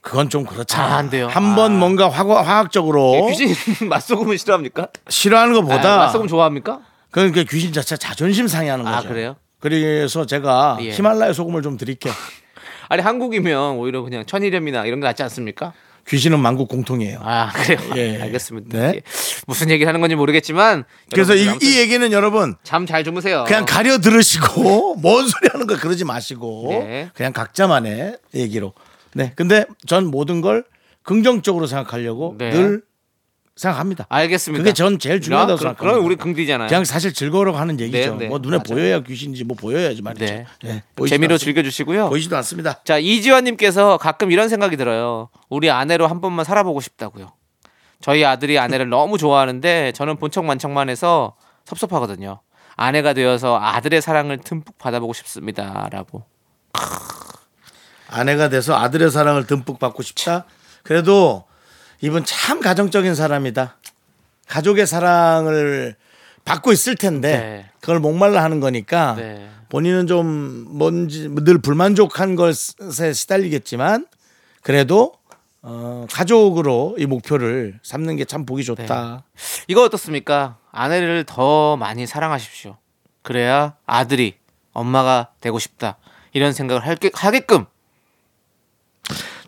[0.00, 0.94] 그건 좀 그렇잖아.
[0.94, 1.28] 아, 안 돼요.
[1.28, 1.78] 한번 아.
[1.78, 3.54] 뭔가 화학, 화학적으로 예, 귀신
[3.88, 4.88] 맛소금을 싫어합니까?
[5.08, 6.80] 싫어하는 아, 것보다 맛소금 좋아합니까?
[7.10, 9.08] 그건 그 귀신 자체 자존심 상해하는 아, 거죠.
[9.08, 9.36] 그래요?
[9.60, 10.90] 그래서 제가 예.
[10.90, 12.12] 히말라야 소금을 좀 드릴게요.
[12.88, 15.72] 아니 한국이면 오히려 그냥 천일염이나 이런 거 낫지 않습니까?
[16.08, 17.18] 귀신은 만국 공통이에요.
[17.22, 17.78] 아 그래요.
[17.96, 18.18] 예.
[18.22, 18.78] 알겠습니다.
[18.78, 18.92] 네.
[18.96, 19.02] 예.
[19.46, 23.44] 무슨 얘기를 하는 건지 모르겠지만 그래서 이, 이 얘기는 여러분 잠 잘 주무세요.
[23.46, 27.10] 그냥 가려 들으시고 뭔 소리 하는 거 그러지 마시고 네.
[27.14, 28.72] 그냥 각자만의 얘기로.
[29.12, 29.32] 네.
[29.36, 30.64] 근데 전 모든 걸
[31.02, 32.50] 긍정적으로 생각하려고 네.
[32.50, 32.82] 늘
[33.58, 34.06] 생각합니다.
[34.08, 34.62] 알겠습니다.
[34.62, 35.92] 그게 전 제일 중요하다고 그럼, 생각합니다.
[35.92, 36.68] 그럼 우리 긍디잖아요.
[36.68, 38.14] 그냥 사실 즐거우라고 하는 얘기죠.
[38.14, 38.28] 네, 네.
[38.28, 38.62] 뭐 눈에 맞아요.
[38.62, 40.24] 보여야 귀신인지 뭐 보여야지 말이죠.
[40.24, 40.46] 네.
[40.64, 41.38] 예, 보이지도 재미로 않습니다.
[41.38, 42.08] 즐겨주시고요.
[42.08, 42.80] 보이지도 않습니다.
[42.84, 45.28] 자 이지환님께서 가끔 이런 생각이 들어요.
[45.48, 47.32] 우리 아내로 한 번만 살아보고 싶다고요.
[48.00, 52.40] 저희 아들이 아내를 너무 좋아하는데 저는 본척 만척만 해서 섭섭하거든요.
[52.76, 56.22] 아내가 되어서 아들의 사랑을 듬뿍 받아보고 싶습니다라고.
[58.08, 60.44] 아내가 돼서 아들의 사랑을 듬뿍 받고 싶다.
[60.84, 61.47] 그래도
[62.00, 63.76] 이분 참 가정적인 사람이다.
[64.46, 65.96] 가족의 사랑을
[66.44, 67.70] 받고 있을 텐데 네.
[67.80, 69.48] 그걸 목말라 하는 거니까 네.
[69.68, 70.26] 본인은 좀
[70.68, 74.06] 뭔지 늘 불만족한 것에 시달리겠지만
[74.62, 75.12] 그래도
[75.60, 79.24] 어, 가족으로 이 목표를 삼는 게 참 보기 좋다.
[79.66, 80.56] 이거 어떻습니까?
[80.70, 82.76] 아내를 더 많이 사랑하십시오.
[83.22, 84.36] 그래야 아들이
[84.72, 85.96] 엄마가 되고 싶다
[86.32, 87.66] 이런 생각을 할게, 하게끔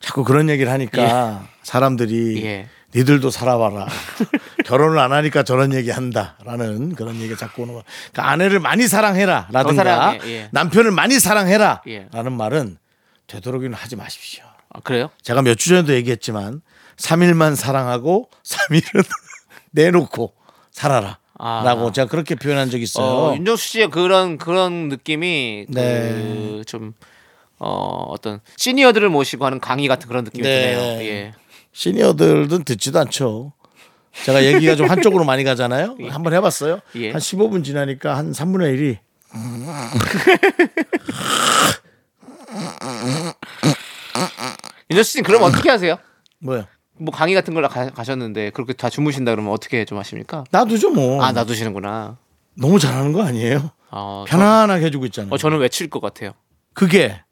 [0.00, 2.66] 자꾸 그런 얘기를 하니까 사람들이 예.
[2.96, 3.86] 니들도 살아봐라.
[4.66, 7.84] 결혼을 안 하니까 저런 얘기 한다라는 그런 얘기가 자꾸 오는 거.
[8.10, 10.48] 그러니까 아내를 많이 사랑해라 라든가 사랑해, 예.
[10.50, 12.08] 남편을 많이 사랑해라 예.
[12.12, 12.76] 라는 말은
[13.28, 14.42] 되도록이면 하지 마십시오.
[14.72, 15.10] 아, 그래요?
[15.22, 16.60] 제가 몇 주 전에도 얘기했지만
[16.96, 19.04] 3일만 사랑하고 3일은
[19.70, 20.34] 내놓고
[20.72, 21.18] 살아라.
[21.38, 21.62] 아.
[21.64, 23.06] 라고 제가 그렇게 표현한 적이 있어요.
[23.06, 26.58] 어, 윤정수 씨의 그런 그런 느낌이 네.
[26.58, 26.94] 그좀
[27.60, 30.74] 어, 어떤 시니어들을 모시고 하는 강의 같은 그런 느낌이 네.
[30.74, 31.02] 드네요.
[31.08, 31.32] 예.
[31.72, 33.52] 시니어들은 듣지도 않죠.
[34.24, 35.96] 제가 얘기가 좀 한쪽으로 많이 가잖아요.
[36.10, 36.80] 한번 해봤어요.
[36.96, 37.12] 예.
[37.12, 38.98] 한 15분 지나니까 한 3분의 1이
[44.90, 45.96] 윤정수 씨는 그럼 어떻게 하세요?
[46.40, 46.66] 뭐야?
[46.98, 50.44] 뭐 강의 같은 걸 가, 가셨는데 그렇게 다 주무신다 그러면 어떻게 좀 하십니까?
[50.50, 51.22] 놔두죠 뭐.
[51.22, 52.18] 아 놔두시는구나.
[52.54, 53.70] 너무 잘하는 거 아니에요?
[53.90, 55.30] 어, 편안하게 해주고 있잖아요.
[55.30, 56.32] 저, 어, 저는 외칠 것 같아요.
[56.74, 57.22] 그게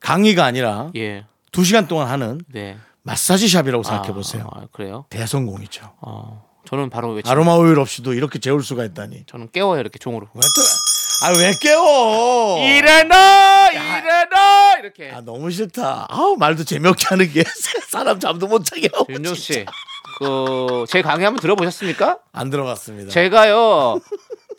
[0.00, 1.26] 강의가 아니라 예.
[1.52, 2.76] 두 시간 동안 하는 네.
[3.02, 4.48] 마사지 샵이라고 생각해 보세요.
[4.52, 5.06] 아, 그래요?
[5.10, 5.92] 대성공이죠.
[6.02, 7.30] 어, 저는 바로 외치.
[7.30, 9.24] 아로마 오일 없이도 이렇게 재울 수가 있다니.
[9.26, 10.28] 저는 깨워요 이렇게 종으로.
[10.34, 11.26] 왜 또?
[11.26, 12.58] 아왜 깨워?
[12.66, 15.10] 일어나 일어나 이렇게.
[15.10, 16.06] 아 너무 싫다.
[16.08, 17.44] 아우 말도 재미없게 하는 게
[17.90, 19.06] 사람 잠도 못 자게 하고.
[19.12, 19.72] 윤정 씨, 진짜.
[20.18, 22.18] 그제 강의 한번 들어보셨습니까?
[22.32, 23.10] 안 들어갔습니다.
[23.10, 24.00] 제가요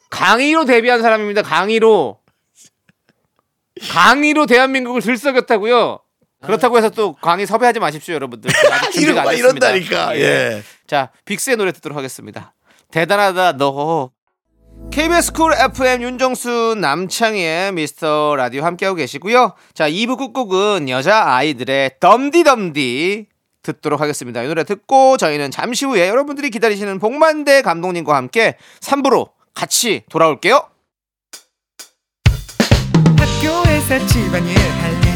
[0.09, 1.41] 강의로 데뷔한 사람입니다.
[1.43, 2.19] 강의로
[3.89, 5.99] 강의로 대한민국을 들썩였다고요.
[6.43, 8.49] 그렇다고 해서 또 강의 섭외하지 마십시오, 여러분들.
[8.71, 9.71] 아직 준비가 이런 안 됐습니다.
[9.75, 10.19] 이런다니까.
[10.19, 10.63] 예.
[10.87, 12.53] 자, 빅스의 노래 듣도록 하겠습니다.
[12.91, 14.11] 대단하다 너.
[14.91, 19.53] KBS 쿨 FM 윤정수 남창희의 미스터 라디오 함께하고 계시고요.
[19.73, 23.27] 자, 2부 끝곡은 여자 아이들의 덤디덤디
[23.63, 24.41] 듣도록 하겠습니다.
[24.41, 30.63] 이 노래 듣고 저희는 잠시 후에 여러분들이 기다리시는 봉만대 감독님과 함께 3부로 같이 돌아올게요.
[33.19, 35.10] 학교에서 집안일 할일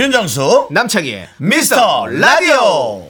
[0.00, 3.06] 윤정수 남창희의 미스터 라디오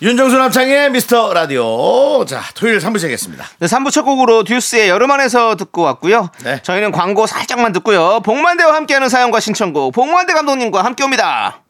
[0.00, 5.54] 윤정수 남창희의 미스터 라디오 자 토요일 3부 시작했습니다 네, 3부 첫 곡으로 듀스의 여름 안에서
[5.56, 6.62] 듣고 왔고요 네.
[6.62, 11.62] 저희는 광고 살짝만 듣고요 봉만대와 함께하는 사연과 신청곡 봉만대 감독님과 함께 옵니다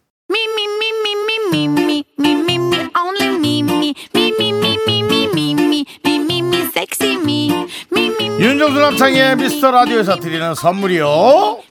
[8.38, 11.65] 윤정수 남창희의 미스터 라디오에서 드리는 선물이요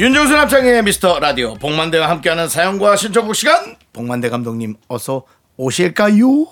[0.00, 1.52] 윤정수 남창의 미스터 라디오.
[1.56, 3.76] 복만대와 함께하는 사연과 신청곡 시간.
[3.92, 5.24] 복만대 감독님 어서
[5.58, 6.46] 오실까요?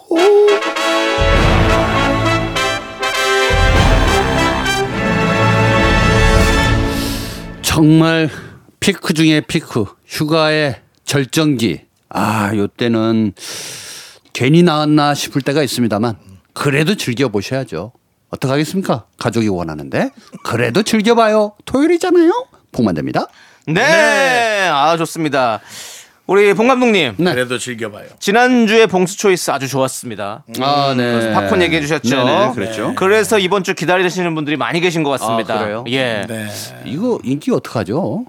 [7.63, 8.29] 정말
[8.81, 11.87] 피크 중에 피크 휴가의 절정기.
[12.11, 13.33] 아 요때는
[14.35, 16.19] 괜히 나왔나 싶을 때가 있습니다만
[16.53, 17.93] 그래도 즐겨보셔야죠.
[18.29, 19.07] 어떡하겠습니까?
[19.17, 20.11] 가족이 원하는데?
[20.45, 21.55] 그래도 즐겨봐요.
[21.65, 23.27] 토요일이잖아요 복만됩니다.
[23.67, 25.61] 네, 아 좋습니다.
[26.27, 27.15] 우리 봉 감독님.
[27.17, 27.33] 네.
[27.33, 28.07] 그래도 즐겨봐요.
[28.19, 30.45] 지난주에 봉수 초이스 아주 좋았습니다.
[30.61, 31.33] 아 네.
[31.33, 32.17] 팝콘 얘기해 주셨죠?
[32.17, 32.95] 네네, 그랬죠.
[32.97, 35.55] 그래서 이번 주 기다리시는 분들이 많이 계신 것 같습니다.
[35.55, 35.85] 아, 그래요?
[35.89, 36.27] 예.
[36.29, 36.47] 네.
[36.85, 38.27] 이거 인기 어떡하죠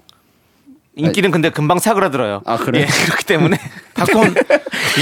[1.00, 2.42] 인기는 근데 금방 사그라들어요.
[2.46, 2.84] 아, 그래요?
[2.84, 3.58] 예, 그렇기 때문에.
[3.94, 4.34] 팝콘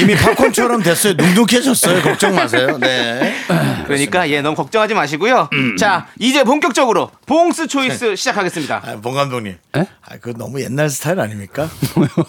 [0.01, 1.15] 이미 팝콘처럼 됐어요.
[1.15, 2.03] 눅눅해졌어요.
[2.03, 2.79] 걱정 마세요.
[2.81, 3.35] 네.
[3.87, 5.49] 그러니까 예 너무 걱정하지 마시고요.
[5.79, 8.83] 자 이제 본격적으로 봉스 초이스 시작하겠습니다.
[8.85, 9.57] 아, 봉 감독님.
[9.77, 9.81] 에?
[9.81, 11.69] 아, 그 너무 옛날 스타일 아닙니까?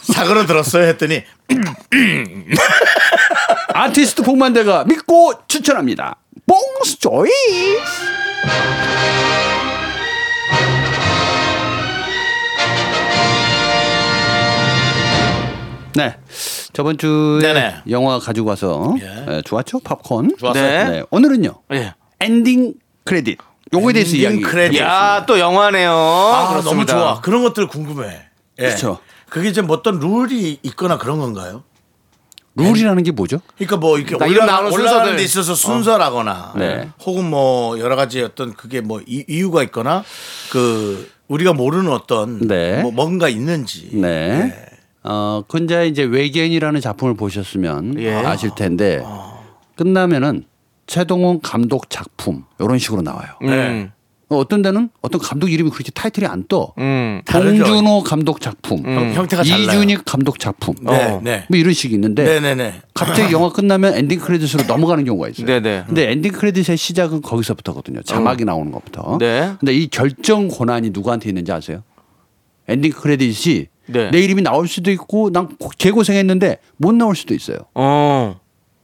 [0.02, 1.24] 사그러 들었어요 했더니
[3.74, 6.18] 아티스트 봉만대가 믿고 추천합니다.
[6.46, 7.34] 봉's choice
[15.96, 16.16] 네
[16.74, 17.76] 저번 주에 네네.
[17.90, 19.38] 영화 가지고 와서 예.
[19.38, 20.90] 에, 좋았죠 팝콘 좋았어요.
[20.90, 21.04] 네.
[21.10, 21.94] 오늘은요 예.
[22.20, 22.74] 엔딩
[23.06, 23.38] 크레딧
[23.74, 24.80] 요거에 대해서 이야기 크레딧.
[24.80, 25.92] 야, 또 영화네요.
[25.92, 26.94] 아, 너무 그렇습니다.
[26.94, 28.22] 좋아 그런 것들 궁금해
[28.60, 28.64] 예.
[28.64, 29.00] 그렇죠.
[29.30, 31.64] 그게 좀 어떤 룰이 있거나 그런 건가요?
[32.56, 33.40] 룰이라는 게 뭐죠?
[33.58, 35.16] 그러니까 뭐 이렇게 나오는 올라가는 순서들.
[35.18, 36.90] 데 있어서 순서라거나 네.
[37.06, 40.04] 혹은 뭐 여러 가지 어떤 그게 뭐 이, 이유가 있거나
[40.52, 42.82] 그 우리가 모르는 어떤 네.
[42.82, 44.66] 뭐 뭔가 있는지 네.
[45.04, 48.14] 어, 근자 이제 외계인이라는 작품을 보셨으면 예.
[48.14, 49.04] 아실 텐데
[49.76, 50.44] 끝나면은
[50.88, 53.28] 최동원 감독 작품 이런 식으로 나와요.
[53.44, 53.92] 음.
[54.32, 56.74] 어떤 데는 어떤 감독 이름이 그렇게 타이틀이 안 떠.
[56.78, 57.22] 음.
[57.26, 59.64] 봉준호 감독 작품, 형- 형태가 달라요.
[59.64, 61.22] 이준익 감독 작품, 네, 어.
[61.24, 61.46] 네.
[61.50, 65.48] 뭐 이런 식이 있는데 네네네 갑자기 영화 끝나면 엔딩 크레딧으로 넘어가는 경우가 있어요.
[65.48, 65.86] 네네.
[65.88, 68.04] 근데 엔딩 크레딧의 시작은 거기서부터거든요.
[68.04, 69.18] 자막이 나오는 것부터.
[69.20, 69.54] 네.
[69.60, 71.82] 근데 이 결정 권한이 누구한테 있는지 아세요?
[72.68, 74.12] 엔딩 크레딧이 네.
[74.12, 77.58] 내 이름이 나올 수도 있고 난 개고생했는데 못 나올 수도 있어요.
[77.74, 78.40] 어.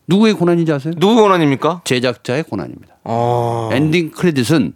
[0.08, 0.94] 누구의 권한인지 아세요?
[0.98, 1.82] 누구 권한입니까?
[1.84, 2.96] 제작자의 권한입니다.
[3.04, 3.70] 어.
[3.72, 4.74] 엔딩 크레딧은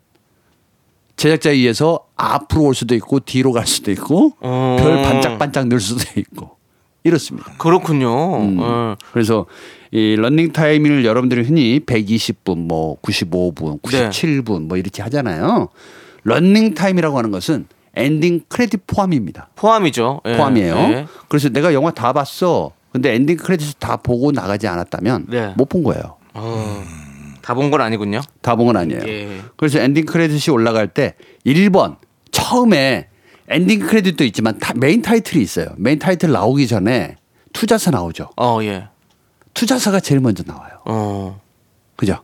[1.15, 4.77] 제작자에 의해서 앞으로 올 수도 있고 뒤로 갈 수도 있고 어.
[4.79, 6.57] 별 반짝반짝 넣을 수도 있고
[7.03, 7.51] 이렇습니다.
[7.57, 8.37] 그렇군요.
[8.37, 8.57] 음.
[8.59, 8.95] 어.
[9.11, 9.45] 그래서
[9.91, 15.69] 이 런닝 타임을 여러분들이 흔히 120분, 뭐 95분, 97분 뭐 이렇게 하잖아요.
[16.23, 19.49] 런닝 타임이라고 하는 것은 엔딩 크레딧 포함입니다.
[19.55, 20.21] 포함이죠.
[20.25, 20.37] 예.
[20.37, 20.75] 포함이에요.
[20.75, 21.07] 예.
[21.27, 22.71] 그래서 내가 영화 다 봤어.
[22.91, 25.53] 근데 엔딩 크레딧 다 보고 나가지 않았다면 네.
[25.57, 26.17] 못본 거예요.
[27.41, 28.21] 다본 건 아니군요.
[28.41, 29.01] 다 본 건 아니에요.
[29.07, 29.41] 예.
[29.57, 31.97] 그래서 엔딩 크레딧이 올라갈 때 1번
[32.31, 33.07] 처음에
[33.47, 35.67] 엔딩 크레딧도 있지만 타- 메인 타이틀이 있어요.
[35.77, 37.15] 메인 타이틀 나오기 전에
[37.53, 38.29] 투자사 나오죠.
[38.37, 38.87] 어, 예.
[39.55, 40.71] 투자사가 제일 먼저 나와요.
[40.85, 41.41] 어.
[41.95, 42.19] 그죠?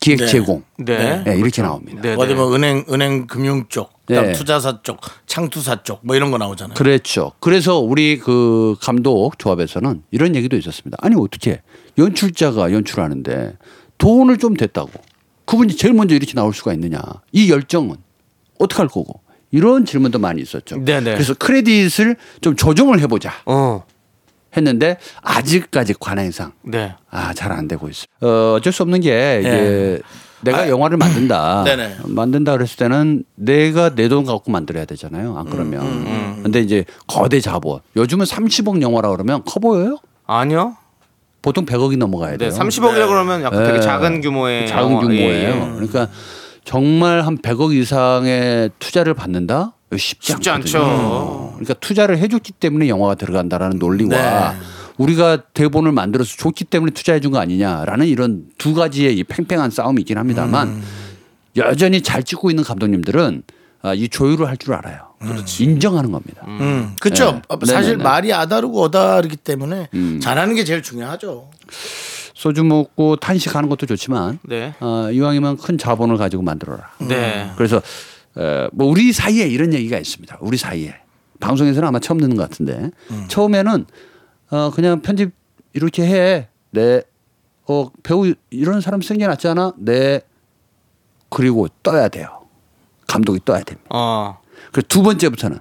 [0.00, 0.26] 기획 네.
[0.26, 0.62] 제공.
[0.78, 1.22] 네.
[1.24, 2.00] 네, 이렇게 나옵니다.
[2.02, 2.34] 네, 어디 네.
[2.34, 4.32] 뭐 은행 은행 금융 쪽, 그다음 네.
[4.32, 6.74] 투자사 쪽, 창투사 쪽 뭐 이런 거 나오잖아요.
[6.74, 7.32] 그렇죠.
[7.40, 10.96] 그래서 우리 그 감독 조합에서는 이런 얘기도 있었습니다.
[11.00, 11.60] 아니 어떻게
[11.98, 13.56] 연출자가 연출하는데
[13.98, 14.90] 돈을 좀 댔다고
[15.46, 17.00] 그분이 제일 먼저 이렇게 나올 수가 있느냐?
[17.32, 17.96] 이 열정은
[18.58, 19.20] 어떻게 할 거고?
[19.52, 20.84] 이런 질문도 많이 있었죠.
[20.84, 21.14] 네네.
[21.14, 23.84] 그래서 크레딧을 좀 조정을 해보자 어.
[24.56, 26.94] 했는데 아직까지 관행상 네.
[27.10, 28.26] 아잘 안 되고 있어 요.
[28.28, 30.00] 어, 어쩔 수 없는 게 이게
[30.42, 31.64] 내가 영화를 만든다.
[31.66, 31.96] 네네.
[32.04, 35.36] 만든다 그랬을 때는 내가 내 돈 갖고 만들어야 되잖아요.
[35.36, 36.40] 안 그러면.
[36.42, 37.80] 근데 이제 거대 자본.
[37.96, 39.98] 요즘은 30억 영화라 그러면 커 보여요?
[40.26, 40.76] 아니요.
[41.42, 42.50] 보통 100억이 넘어가야 네, 돼요.
[42.50, 43.80] 30억이라 그러면 약간 되게 네.
[43.80, 45.00] 작은 규모의 작은 영화.
[45.00, 45.24] 규모예요.
[45.30, 45.70] 예, 예.
[45.74, 46.08] 그러니까
[46.64, 49.72] 정말 한 100억 이상의 투자를 받는다?
[49.96, 50.50] 쉽지, 쉽지.
[50.50, 51.50] 않죠.
[51.54, 54.08] 그러니까 투자를 해줬기 때문에 영화가 들어간다라는 논리와
[54.52, 54.56] 네.
[54.96, 60.00] 우리가 대본을 만들어서 줬기 때문에 투자해 준 거 아니냐라는 이런 두 가지의 이 팽팽한 싸움이
[60.02, 60.82] 있긴 합니다만 음.
[61.56, 63.42] 여전히 잘 찍고 있는 감독님들은
[63.82, 65.06] 아, 이 조율을 할 줄 알아요.
[65.60, 66.44] 인정하는 겁니다.
[66.46, 67.40] 음, 그렇죠.
[67.60, 67.66] 네.
[67.66, 68.02] 사실 네네네.
[68.04, 70.20] 말이 아다르고 어다르기 때문에 음.
[70.20, 71.50] 잘하는 게 제일 중요하죠.
[72.34, 74.74] 소주 먹고 탄식하는 것도 좋지만 네.
[74.80, 76.90] 어, 이왕이면 큰 자본을 가지고 만들어라.
[77.08, 77.50] 네.
[77.56, 77.80] 그래서
[78.34, 80.38] 어, 뭐 우리 사이에 이런 얘기가 있습니다.
[80.40, 80.94] 우리 사이에
[81.40, 82.90] 방송에서는 아마 처음 듣는 것 같은데
[83.28, 83.86] 처음에는
[84.50, 85.32] 어, 그냥 편집
[85.72, 86.48] 이렇게 해.
[86.70, 87.02] 네.
[87.68, 89.72] 어, 배우 이런 사람 생겨났잖아.
[89.78, 90.20] 네.
[91.28, 92.46] 그리고 떠야 돼요.
[93.06, 93.88] 감독이 떠야 됩니다.
[93.90, 94.38] 어.
[94.72, 95.58] 그리고 두 번째부터는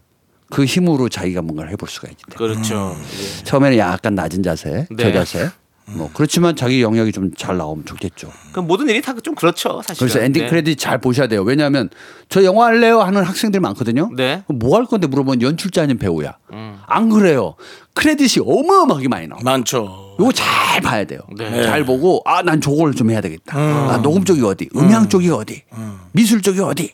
[0.49, 2.95] 그 힘으로 자기가 뭔가를 해볼 수가 있기 때문에 그렇죠.
[3.43, 5.03] 처음에는 약간 낮은 자세, 네.
[5.03, 5.49] 저 자세.
[5.87, 8.31] 뭐 그렇지만 자기 영역이 좀 잘 나오면 좋겠죠.
[8.51, 9.99] 그 모든 일이 다 좀 그렇죠, 사실.
[9.99, 11.43] 그래서 엔딩 크레딧 잘 보셔야 돼요.
[11.43, 11.89] 왜냐하면
[12.29, 14.09] 저 영화 할래요 하는 학생들 많거든요.
[14.15, 14.43] 네.
[14.47, 16.37] 뭐 할 건데 물어보면 연출자 아닌 배우야.
[16.51, 16.79] 음.
[16.87, 17.55] 안 그래요.
[17.93, 19.41] 크레딧이 어마어마하게 많이 나와.
[19.43, 20.15] 많죠.
[20.19, 21.19] 요거 잘 봐야 돼요.
[21.37, 21.63] 네.
[21.63, 23.57] 잘 보고 아 난 저걸 좀 해야 되겠다.
[23.57, 25.63] 아, 녹음 쪽이 어디, 음향 쪽이 어디,
[26.11, 26.93] 미술 쪽이 어디.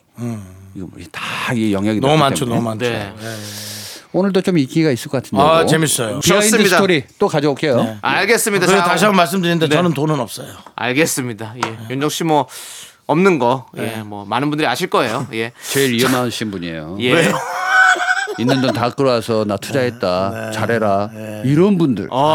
[0.74, 2.56] 이거 뭐 다 이 영역이 너무 많죠, 때문에.
[2.56, 2.84] 너무 많죠.
[2.84, 3.12] 네.
[4.12, 5.42] 오늘도 좀 인기가 있을 것 같은데.
[5.42, 6.20] 아, 재밌어요.
[6.20, 6.76] behind 좋습니다.
[6.76, 7.98] 스토리 또 가져올게요.
[8.02, 8.66] 알겠습니다.
[8.66, 9.74] 그리고 자, 다시 한번 말씀드리는데 네.
[9.74, 10.48] 저는 돈은 없어요.
[10.76, 11.54] 알겠습니다.
[11.64, 11.78] 예.
[11.90, 12.46] 윤정 씨 뭐
[13.06, 15.26] 없는 거, 예, 뭐 많은 분들이 아실 거예요.
[15.34, 15.52] 예.
[15.68, 16.96] 제일 위험하신 분이에요.
[17.00, 17.32] 예.
[18.38, 20.50] 있는 돈 다 끌어와서 나 투자했다.
[20.52, 21.10] 잘해라.
[21.44, 22.08] 이런 분들.
[22.10, 22.28] 어,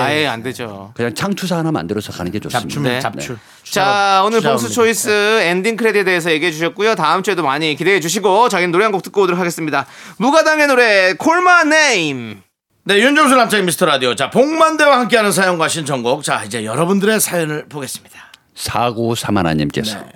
[0.00, 0.92] 아예 안 되죠.
[0.94, 2.60] 그냥 창투사 하나 만들어서 가는 게 좋습니다.
[2.68, 3.00] 잡춤, 네.
[3.00, 3.38] 잡춤.
[3.64, 4.40] 자, 오늘.
[4.40, 6.94] 봉's choice 엔딩 크레딧에 대해서 얘기해 주셨고요.
[6.96, 9.86] 다음 주에도 많이 기대해 주시고 저희는 노래 한 곡 듣고 오도록 하겠습니다.
[10.18, 12.42] 무가당의 노래 Call My Name.
[12.84, 14.14] 네, 윤정수 남창희 미스터 라디오.
[14.14, 16.22] 자, 봉만대와 함께하는 사연과 신청곡.
[16.22, 18.14] 자, 이제 여러분들의 사연을 보겠습니다.
[18.54, 20.06] 사고 사만아님께서 네.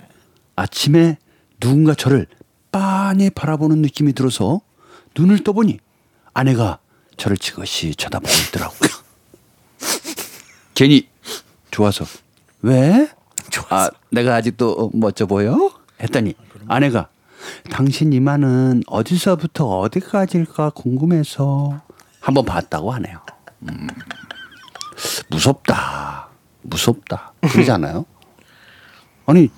[0.55, 1.17] 아침에
[1.61, 2.27] 누군가 저를
[2.71, 4.61] 빤히 바라보는 느낌이 들어서
[5.19, 5.81] 눈을 떠보니
[6.33, 6.79] 아내가
[7.17, 8.91] 저를 지그시 쳐다보고 있더라고요.
[10.75, 11.09] 괜히
[11.73, 12.05] 좋아서
[12.63, 13.11] 왜?
[13.69, 15.73] 아 내가 아직도 멋져 보여?
[16.01, 16.35] 했더니
[16.69, 17.09] 아내가
[17.71, 21.81] 당신 이마는 어디서부터 어디까지일까 궁금해서
[22.21, 23.21] 한번 봤다고 하네요.
[23.63, 23.89] 음,
[25.31, 26.29] 무섭다,
[26.63, 28.07] 무섭다 그러지 않아요?
[29.27, 29.51] 아니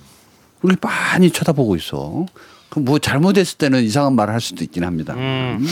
[0.62, 2.24] 우리 많이 쳐다보고 있어.
[2.70, 5.14] 그럼 뭐 잘못했을 때는 이상한 말을 할 수도 있긴 합니다.
[5.14, 5.66] 음.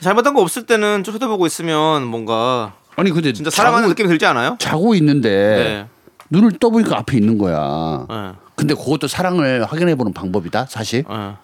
[0.00, 4.56] 잘못한 거 없을 때는 좀 쳐다보고 있으면 뭔가 아니 근데 진짜 사랑하는 느낌이 들지 않아요?
[4.58, 5.88] 자고 있는데 네.
[6.30, 8.06] 눈을 떠보니까 앞에 있는 거야.
[8.08, 8.32] 네.
[8.56, 11.04] 근데 그것도 사랑을 확인해 보는 방법이다 사실.
[11.08, 11.34] 네.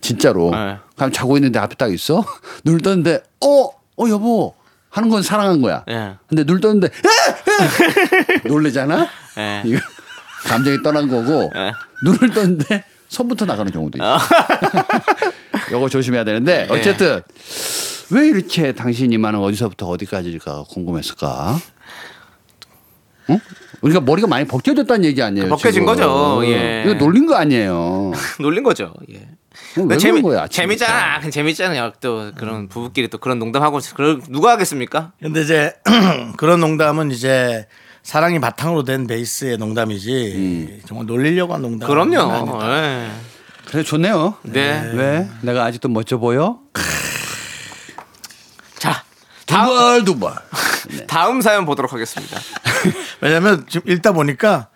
[0.00, 0.50] 진짜로.
[0.50, 0.78] 네.
[0.96, 2.24] 그럼 자고 있는데 앞에 딱 있어.
[2.64, 4.54] 눈을 떴는데 어, 어 여보
[4.88, 5.84] 하는 건 사랑한 거야.
[5.86, 6.16] 네.
[6.26, 8.44] 근데 눈을 떴는데 에!
[8.44, 8.48] 에!
[8.48, 9.08] 놀래잖아.
[9.36, 9.62] 네.
[9.64, 9.80] 이거
[10.44, 11.72] 감정이 떠난 거고 네.
[12.04, 14.18] 눈을 떴는데 손부터 나가는 경우도 있어.
[15.72, 16.72] 요거 조심해야 되는데 네.
[16.72, 17.20] 어쨌든
[18.12, 21.58] 왜 이렇게 당신 이마는 어디서부터 어디까지일까 궁금했을까?
[23.30, 23.40] 응?
[23.82, 25.48] 우리가 머리가 많이 벗겨졌다는 얘기 아니에요?
[25.48, 25.86] 벗겨진 지금.
[25.86, 26.84] 거죠, 예.
[26.86, 28.12] 이거 놀린 거 아니에요?
[28.40, 28.94] 놀린 거죠.
[29.12, 29.14] 예.
[29.16, 29.28] 왜
[29.74, 30.46] 근데 재미, 그런 거야?
[30.46, 31.18] 재미잖아.
[31.18, 31.92] 그냥 재밌잖아요.
[32.00, 35.12] 또 그런 부부끼리 또 그런 농담하고 그걸 누가 하겠습니까?
[35.20, 35.72] 근데 이제
[36.38, 37.66] 그런 농담은 이제
[38.02, 41.88] 사랑이 바탕으로 된 베이스의 농담이지 정말 놀리려고 한 농담.
[41.88, 42.60] 그럼요.
[42.64, 43.08] 예.
[43.66, 44.34] 그래 좋네요.
[44.42, 44.90] 네.
[44.94, 45.28] 왜?
[45.42, 46.58] 내가 아직도 멋져 보여?
[48.78, 49.04] 자,
[49.46, 50.34] 두발 두발.
[51.06, 52.38] 다음 사연 보도록 하겠습니다.
[53.20, 54.68] 왜냐면 지금 읽다 보니까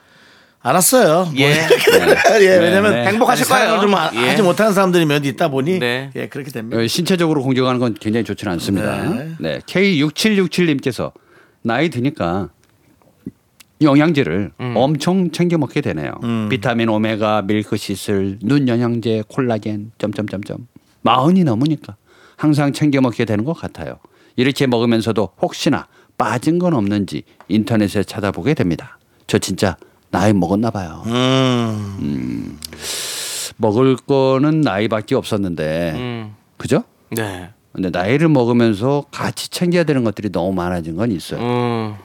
[0.61, 1.25] 알았어요.
[1.25, 1.35] 뭐.
[1.39, 1.67] 예.
[2.41, 3.07] 예, 왜냐면 네.
[3.07, 3.81] 행복하실 사랑을 거예요.
[3.83, 4.31] 좀 하- 예.
[4.31, 6.11] 하지 못하는 사람들이 몇 있다 보니 네.
[6.15, 6.81] 예, 그렇게 됩니다.
[6.81, 9.03] 어, 신체적으로 공격하는 건 굉장히 좋지는 않습니다.
[9.03, 9.35] 네.
[9.41, 9.59] 네.
[9.67, 11.13] K6767님께서
[11.63, 12.51] 나이 드니까
[13.85, 14.75] 영양제를 음.
[14.77, 16.13] 엄청 챙겨 먹게 되네요.
[16.51, 20.67] 비타민 오메가, 밀크시슬, 눈 영양제, 콜라겐, 점점점점.
[21.03, 21.97] 마흔이 넘으니까
[22.37, 23.99] 항상 챙겨 먹게 되는 것 같아요.
[24.37, 25.87] 이렇게 먹으면서도 혹시나
[26.19, 28.99] 빠진 건 없는지 인터넷에 찾아보게 됩니다.
[29.27, 29.77] 저 진짜
[30.11, 31.03] 나이 먹었나 봐요.
[31.07, 32.59] 음.
[33.57, 36.35] 먹을 거는 나이밖에 없었는데, 음.
[36.57, 36.85] 그죠?
[37.11, 37.51] 네.
[37.73, 41.97] 근데 나이를 먹으면서 같이 챙겨야 되는 것들이 너무 많아진 건 있어요.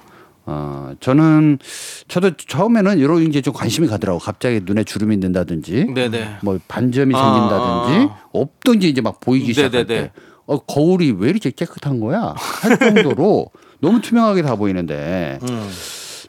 [0.50, 0.52] 음.
[0.52, 1.60] 어, 저는
[2.08, 4.20] 저도 처음에는 이런 게좀 관심이 가더라고.
[4.20, 6.38] 갑자기 눈에 주름이 든다든지, 네네.
[6.42, 7.20] 뭐 반점이 아.
[7.20, 10.02] 생긴다든지, 없던 게 이제 막 보이기 시작할 네네네.
[10.08, 10.12] 때,
[10.48, 12.34] 어, 거울이 왜 이렇게 깨끗한 거야?
[12.36, 15.70] 할 정도로 너무 투명하게 다 보이는데 음.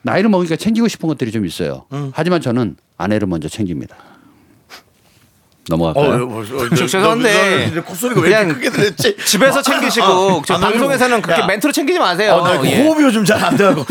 [0.02, 1.84] 나이를 먹으니까 챙기고 싶은 것들이 좀 있어요.
[2.12, 3.96] 하지만 저는 아내를 먼저 챙깁니다.
[5.70, 6.24] 넘어갈까요?
[6.26, 6.42] 어,
[6.76, 9.16] 저 죄송한데 콧소리가 왜 이렇게 크게 들렸지?
[9.24, 11.46] 집에서 챙기시고 저 아, 나 방송에서는 좀- 그렇게 야.
[11.46, 12.34] 멘트로 챙기지 마세요.
[12.34, 12.82] 어, 나 예.
[12.82, 13.84] 호흡이 요즘 잘 안 돼가고.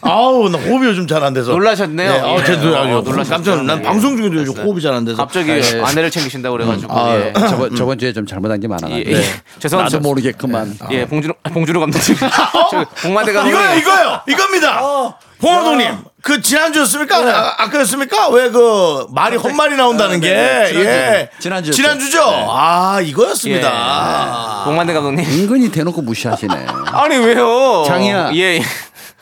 [0.00, 1.50] 아우, 나 호흡이 요즘 잘 안 돼서.
[1.50, 2.10] 놀라셨네요.
[2.12, 2.44] 네, 아, 예.
[2.44, 3.28] 제 놀, 어, 아, 놀라셨어요.
[3.28, 3.64] 깜짝.
[3.64, 3.82] 난 예.
[3.82, 5.16] 방송 중에도 요즘 호흡이 잘 안 돼서.
[5.18, 5.80] 갑자기 네.
[5.82, 7.32] 아내를 챙기신다고 그래가지고 아, 예.
[7.34, 9.22] 저번 저번 주에 좀 잘못한 게 많아가지고 예, 예.
[9.58, 9.96] 죄송합니다.
[9.98, 10.76] 나도 모르겠구만.
[10.92, 12.16] 예, 봉준호 봉준호 감독님,
[12.70, 13.60] 저 봉만대 감독님.
[13.60, 15.16] 이거요, 이거요, 이겁니다.
[15.40, 17.16] 봉화동님, 그 지난주였습니까?
[17.18, 18.28] 아, 아까였습니까?
[18.30, 21.30] 왜 그 말이 헛말이 나온다는 게, 예.
[21.38, 21.76] 지난주였죠.
[21.76, 22.22] 지난주죠?
[22.48, 23.70] 아, 이거였습니다.
[23.72, 24.62] 아.
[24.64, 25.24] 봉만대 감독님.
[25.24, 26.54] 은근히 대놓고 무시하시네.
[26.92, 27.84] 아니 왜요?
[27.86, 28.32] 장이야.
[28.34, 28.56] 예.
[28.56, 28.62] 예.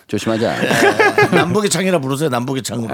[0.07, 0.55] 조심하자.
[1.35, 2.89] 남북의 창이라 부르세요, 남북의 창으로.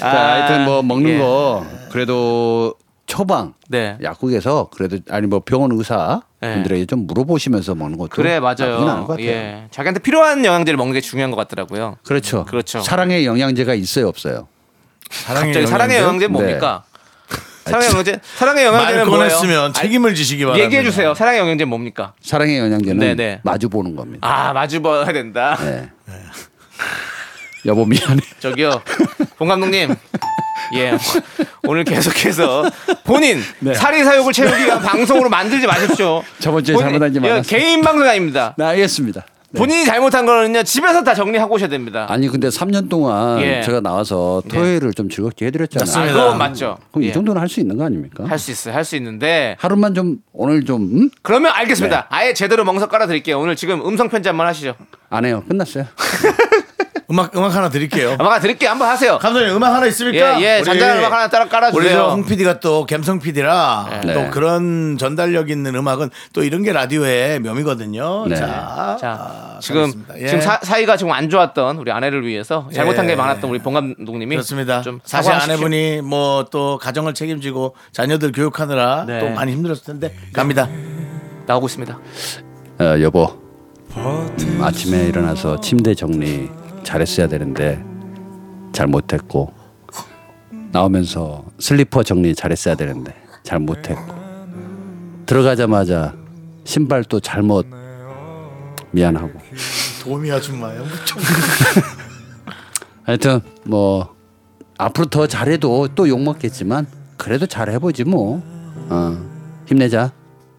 [0.00, 1.18] 자, 하여튼 뭐 먹는 예.
[1.18, 2.74] 거 그래도
[3.06, 3.96] 처방 네.
[4.02, 6.25] 약국에서 그래도 아니 뭐 병원 의사 예.
[6.40, 8.78] 분들에게 좀 물어보시면서 먹는 것도 그래 맞아요.
[8.78, 9.26] 것 같아요.
[9.26, 9.68] 예.
[9.70, 11.96] 자기한테 필요한 영양제를 먹는 게 중요한 것 같더라고요.
[12.04, 12.44] 그렇죠.
[12.44, 12.80] 그렇죠.
[12.80, 14.48] 사랑의 영양제가 있어요, 없어요?
[15.26, 16.84] 갑자기 사랑의 영양제 뭡니까?
[17.64, 19.28] 사랑의 영양제 사랑의 말 영양제는 뭐예요?
[19.28, 20.64] 꺼냈으면 책임을 지시기 바랍니다.
[20.64, 21.14] 얘기해 주세요.
[21.14, 22.12] 사랑의 영양제 뭡니까?
[22.20, 23.40] 사랑의 영양제는 네네.
[23.42, 24.26] 마주 보는 겁니다.
[24.28, 25.56] 아 마주 봐야 된다.
[25.60, 25.88] 네.
[27.64, 28.20] 여보 미안해.
[28.38, 28.82] 저기요,
[29.36, 29.94] 봉 감독님.
[30.74, 30.96] 예,
[31.64, 32.70] 오늘 계속해서
[33.04, 33.74] 본인 네.
[33.74, 36.22] 사리 사욕을 채우기 위한 방송으로 만들지 마십시오.
[36.38, 37.42] 저번 주에 잘못한 게 이거 많았어요.
[37.58, 38.54] 개인 방송 아닙니다.
[38.58, 39.24] 네, 알겠습니다.
[39.50, 39.58] 네.
[39.60, 42.06] 본인이 잘못한 거는요 집에서 다 정리하고 오셔야 됩니다.
[42.10, 43.62] 아니 근데 3년 동안 예.
[43.62, 46.10] 제가 나와서 토요일을 좀 즐겁게 해드렸잖아요.
[46.10, 46.78] 아, 그건 맞죠.
[46.90, 47.08] 그럼 예.
[47.08, 48.24] 이 정도는 할 수 있는 거 아닙니까?
[48.28, 51.10] 할 수 있어요, 할 수 있는데 하루만 좀 오늘 좀 음?
[51.22, 51.96] 그러면 알겠습니다.
[51.96, 52.06] 네.
[52.10, 53.38] 아예 제대로 멍석 깔아 드릴게요.
[53.38, 54.74] 오늘 지금 음성 편지 한번 하시죠.
[55.10, 55.44] 안 해요.
[55.48, 55.86] 끝났어요.
[57.10, 58.16] 음악 음악 하나 드릴게요.
[58.18, 58.70] 아마 드릴게요.
[58.70, 59.18] 한번 하세요.
[59.18, 60.40] 감독님 음악 하나 있습니까?
[60.40, 61.80] 예, 예, 잔잔한 음악 하나 따라 깔아주세요.
[61.80, 64.12] 우리 저홍 PD가 또 감성 PD라 네.
[64.14, 68.26] 또 그런 전달력 있는 음악은 또 이런 게 라디오의 묘미거든요.
[68.28, 68.34] 네.
[68.34, 70.04] 자, 자, 아, 지금.
[70.18, 70.26] 예.
[70.26, 73.10] 지금 사, 사이가 지금 안 좋았던 우리 아내를 위해서 잘못한 예.
[73.10, 74.82] 게 많았던 우리 봉 감독님이 그렇습니다.
[74.82, 75.32] 좀 사실.
[75.32, 79.20] 아내분이 뭐 또 가정을 책임지고 자녀들 교육하느라 네.
[79.20, 80.68] 또 많이 힘들었을 텐데 갑니다.
[81.46, 81.98] 나오고 있습니다.
[82.78, 83.38] 어, 여보
[83.96, 86.48] 음, 아침에 일어나서 침대 정리
[86.86, 87.84] 잘했어야 되는데
[88.72, 89.52] 잘 못했고
[90.70, 93.12] 나오면서 슬리퍼 정리 잘했어야 되는데
[93.42, 94.14] 잘 못했고
[95.26, 96.14] 들어가자마자
[96.64, 97.66] 신발도 잘못
[98.92, 99.32] 미안하고
[100.02, 100.84] 도미 아줌마요.
[100.84, 101.18] 무척
[103.04, 104.14] 하여튼 뭐
[104.78, 108.40] 앞으로 더 잘해도 또 욕 먹겠지만 그래도 잘해보지 뭐
[108.88, 109.16] 어,
[109.66, 110.12] 힘내자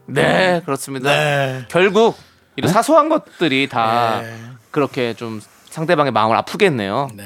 [0.07, 1.09] 네, 그렇습니다.
[1.09, 1.65] 네.
[1.69, 2.17] 결국
[2.57, 4.34] 이런 사소한 것들이 다 네.
[4.71, 5.39] 그렇게 좀
[5.78, 7.07] 상대방의 마음을 아프게 했네요.
[7.15, 7.23] 네.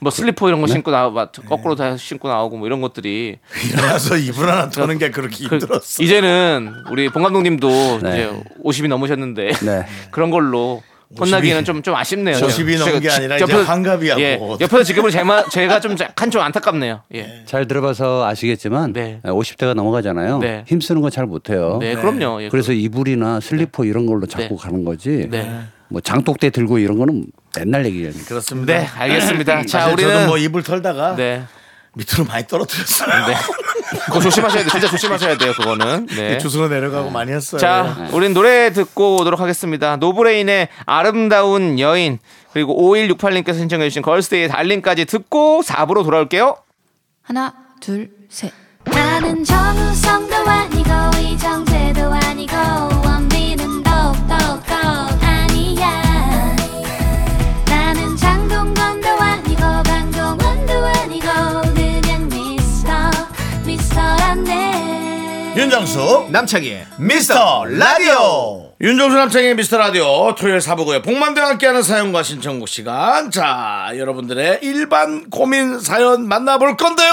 [0.00, 3.38] 뭐 슬리퍼 이런 거 신고 나와 막 거꾸로 다 신고 나오고 뭐 이런 것들이
[3.70, 6.02] 일어나서 이불 하나 터는 게 그렇게 그- 힘들었어.
[6.02, 8.10] 이제는 우리 봉 감독님도 네.
[8.10, 9.86] 이제 50이 넘으셨는데 네.
[10.10, 10.82] 그런 걸로
[11.20, 12.34] 혼나기는 좀 좀 아쉽네요.
[12.38, 14.56] 50이 넘은 게 아니라 지- 이제 옆에서- 환갑이야, 예, 뭐.
[14.60, 17.02] 옆에서 지금은 제가, 제가 좀 약간 좀 안타깝네요.
[17.14, 17.42] 예.
[17.44, 19.20] 잘 들어봐서 아시겠지만 네.
[19.22, 20.38] 50대가 넘어가잖아요.
[20.38, 20.64] 네.
[20.66, 21.76] 힘쓰는 거잘 못해요.
[21.80, 22.42] 네, 그럼요.
[22.42, 24.56] 예, 그래서 이불이나 슬리퍼 이런 걸로 자꾸 네.
[24.58, 25.28] 가는 거지.
[25.92, 25.94] 네.
[25.94, 27.26] 뭐 장독대 들고 이런 거는
[27.56, 28.12] 맨날 얘기해요.
[28.26, 28.72] 그렇습니다.
[28.72, 29.66] 네, 알겠습니다.
[29.66, 31.44] 자, 사실 우리는 저도 뭐 이불 털다가 네.
[31.94, 33.26] 밑으로 많이 떨어뜨렸어요.
[33.26, 33.34] 네.
[34.06, 34.70] 그거 조심하셔야 돼요.
[34.70, 35.52] 진짜 조심하셔야 돼요.
[35.52, 36.06] 그거는.
[36.06, 36.38] 네.
[36.38, 37.60] 주우러 내려가고 많이 했어요.
[37.60, 39.96] 자, 우린 노래 듣고 오도록 하겠습니다.
[39.96, 42.18] 노브레인의 아름다운 여인
[42.54, 46.56] 그리고 5168님께서 신청해 주신 걸스데이의 달링까지 듣고 4부로 돌아올게요.
[47.22, 48.50] 하나, 둘, 셋.
[48.84, 50.90] 나는 정우성도 아니고
[51.20, 53.11] 이정재도 아니고
[65.72, 73.30] 윤정수 남창희의 미스터 라디오 윤정수 남창의 미스터 라디오 토요일 사부고요 복만대와 함께하는 사연과 신청곡 시간
[73.30, 77.10] 자 여러분들의 일반 고민 사연 만나볼 건데요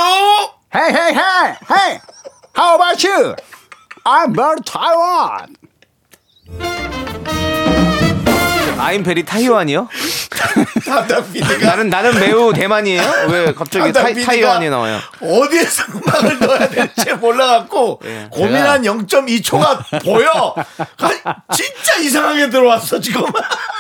[0.75, 1.99] Hey, hey, hey, hey!
[2.53, 3.33] How about you?
[4.05, 5.55] I'm very Taiwan.
[8.79, 9.87] 아임 베리 타이완이요?
[10.85, 13.01] 담당 PD가 나는 나는 매우 대만이에요?
[13.29, 14.99] 왜 갑자기 담당 PD가 타이완이 나와요?
[15.21, 18.27] 어디에서 음악을 넣어야 될지 몰라갖고 예.
[18.31, 20.55] 고민한 0.2초가 보여
[20.97, 23.23] 아, 진짜 이상하게 들어왔어 지금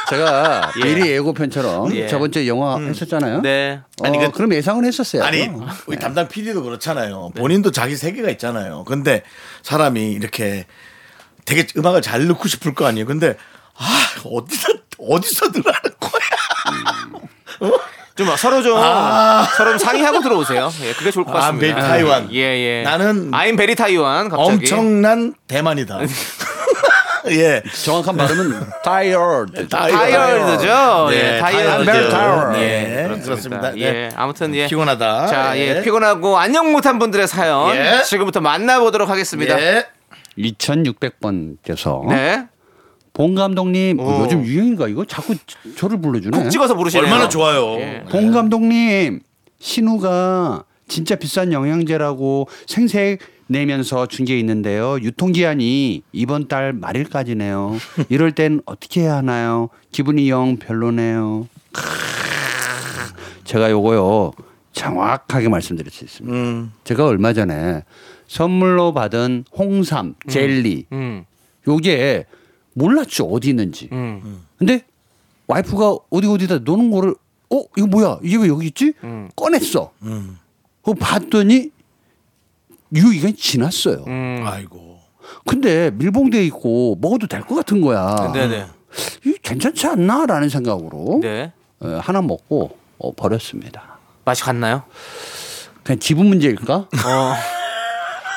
[0.09, 0.83] 제가 예.
[0.83, 2.07] 미리 예고편처럼 예.
[2.07, 3.41] 저번 주에 영화 했었잖아요.
[3.41, 3.79] 네.
[4.01, 5.23] 어, 아니, 그- 그럼 예상은 했었어요.
[5.23, 5.49] 아니
[5.85, 7.31] 우리 담당 PD도 그렇잖아요.
[7.37, 8.83] 본인도 자기 세계가 있잖아요.
[8.85, 9.23] 근데
[9.63, 10.65] 사람이 이렇게
[11.45, 13.05] 되게 음악을 잘 넣고 싶을 거 아니에요.
[13.05, 13.35] 근데
[13.75, 13.85] 아
[14.25, 14.67] 어디서
[15.07, 17.71] 어디서 넣으라는 거야.
[18.15, 19.47] 좀 서로 좀 아.
[19.55, 20.69] 서로 좀 상의하고 들어오세요.
[20.83, 21.75] 예, 그게 좋을 것 아, 같습니다.
[21.75, 22.29] very Taiwan.
[22.33, 22.83] 예, 예.
[22.83, 24.51] 나는 I'm very Taiwan 갑자기.
[24.51, 25.99] 엄청난 대만이다.
[27.31, 27.61] 예.
[27.83, 29.53] 정확한 발음은 tired.
[29.53, 30.67] 네, 예, 타이어드.
[31.85, 32.09] 타이어드.
[32.09, 32.57] 타이어드.
[32.57, 33.25] 예, 그렇습니다.
[33.25, 33.71] 그렇습니다.
[33.71, 33.81] 네.
[33.81, 34.67] 예, 아무튼 예.
[34.67, 35.27] 피곤하다.
[35.27, 35.81] 자, 예, 예.
[35.81, 38.01] 피곤하고 안녕 못한 분들의 사연 예.
[38.03, 39.59] 지금부터 만나보도록 하겠습니다.
[39.61, 39.87] 예.
[40.37, 42.47] 2600번께서 네,
[43.19, 44.23] 봉 감독님 어, 오.
[44.23, 45.35] 요즘 유행인가 이거 자꾸
[45.75, 46.37] 저를 불러주네.
[46.41, 47.03] 콕 찍어서 부르시네요.
[47.03, 47.73] 얼마나 좋아요.
[47.81, 48.05] 예.
[48.09, 49.19] 봉 감독님
[49.59, 54.99] 신우가 진짜 비싼 영양제라고 생색 내면서 준게 있는데요.
[55.01, 57.75] 유통기한이 이번 달 말일까지네요.
[58.07, 59.67] 이럴 땐 어떻게 해야 하나요?
[59.91, 61.49] 기분이 영 별로네요.
[61.73, 61.83] 크으.
[63.43, 64.31] 제가 요거요
[64.71, 66.33] 정확하게 말씀드릴 수 있습니다.
[66.33, 66.71] 음.
[66.85, 67.83] 제가 얼마 전에
[68.29, 71.25] 선물로 받은 홍삼 젤리 음,
[71.67, 72.23] 요게
[72.73, 73.89] 몰랐죠 어디 있는지.
[73.91, 74.85] 음, 근데
[75.47, 77.15] 와이프가 어디 어디다 노는 거를
[77.51, 78.93] 어 이거 뭐야 이게 왜 여기 있지?
[79.03, 79.29] 음.
[79.35, 79.91] 꺼냈어.
[80.03, 80.37] 음.
[80.83, 81.71] 그거 봤더니
[82.95, 84.03] 유효기간이 지났어요.
[84.07, 84.43] 음.
[84.45, 84.99] 아이고.
[85.45, 88.31] 근데 밀봉돼 있고 먹어도 될 것 같은 거야.
[88.33, 88.65] 네네.
[89.25, 91.51] 이 괜찮지 않나라는 생각으로 네.
[91.79, 93.99] 어, 하나 먹고 어, 버렸습니다.
[94.25, 94.83] 맛이 갔나요?
[95.83, 96.73] 그냥 지분 문제일까?
[96.75, 97.33] 어.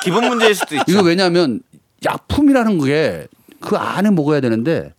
[0.03, 0.85] 기분 문제일 수도 있죠.
[0.87, 1.61] 이거 왜냐하면
[2.05, 3.27] 약품이라는 게
[3.63, 4.93] 그 안에 먹어야 되는데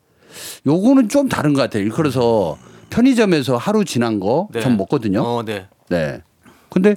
[0.66, 1.88] 요거는 좀 다른 것 같아요.
[1.90, 2.58] 그래서
[2.90, 4.60] 편의점에서 하루 지난 거 네.
[4.60, 5.22] 전 먹거든요.
[5.22, 5.66] 어, 네.
[5.88, 6.22] 네.
[6.70, 6.96] 근데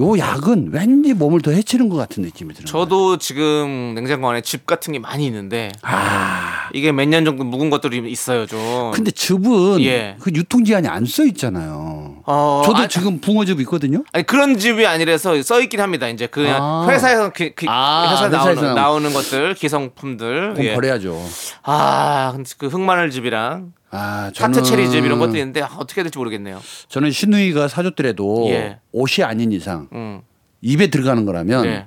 [0.00, 2.66] 요 약은 왠지 몸을 더 해치는 것 같은 느낌이 들어요.
[2.66, 6.49] 저도 지금 냉장고 안에 즙 같은 게 많이 있는데 아.
[6.74, 8.90] 이게 몇 년 정도 묵은 것들이 있어요 좀.
[8.92, 10.16] 근데 즙은 예.
[10.20, 12.22] 그 유통기한이 안 써 있잖아요.
[12.26, 14.04] 어, 저도 아, 지금 붕어즙 있거든요.
[14.12, 16.08] 아니 그런 즙이 아니라서 써 있긴 합니다.
[16.08, 16.86] 이제 그냥 아.
[16.88, 20.54] 회사에서 그, 그 아, 회사 나오는 나오는 것들 기성품들.
[20.54, 20.74] 그럼 예.
[20.74, 21.20] 버려야죠.
[21.64, 26.00] 아, 근데 그 흑마늘 즙이랑 아, 저는 타트 체리 즙 이런 것도 있는데 아, 어떻게
[26.00, 26.60] 해야 될지 모르겠네요.
[26.88, 28.78] 저는 신우이가 사줬더라도 예.
[28.92, 30.20] 옷이 아닌 이상 음.
[30.60, 31.86] 입에 들어가는 거라면 네.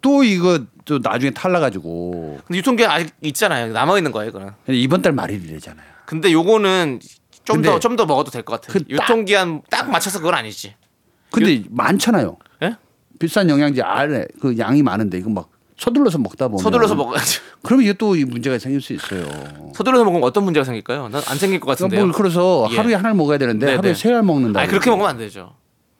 [0.00, 3.72] 또 이거 또 나중에 탈라가지고 근데 유통기한 아직 있잖아요.
[3.72, 4.50] 남아 있는 거예요, 그는.
[4.68, 5.86] 이번 달 말일이래잖아요.
[6.06, 7.00] 근데 요거는
[7.44, 8.72] 좀 더 좀 더 먹어도 될 것 같아요.
[8.72, 10.74] 그 딱- 유통기한 딱 맞춰서 그건 아니지.
[11.30, 12.36] 근데 많잖아요.
[12.62, 12.76] 예?
[13.18, 17.40] 비싼 영양제 안에 그 양이 많은데 이거 막 서둘러서 먹다 보면 서둘러서 먹어야지.
[17.62, 19.26] 그러면 이게 또 이 문제가 생길 수 있어요.
[19.74, 21.08] 서둘러서 먹으면 어떤 문제가 생길까요?
[21.08, 22.06] 난 안 생길 것 같은데요.
[22.06, 22.76] 뭐 그래서 예.
[22.76, 23.76] 하루에 하나를 먹어야 되는데 네네.
[23.76, 24.60] 하루에 세 알 먹는다.
[24.60, 25.54] 아니 그렇게 먹으면 안 되죠.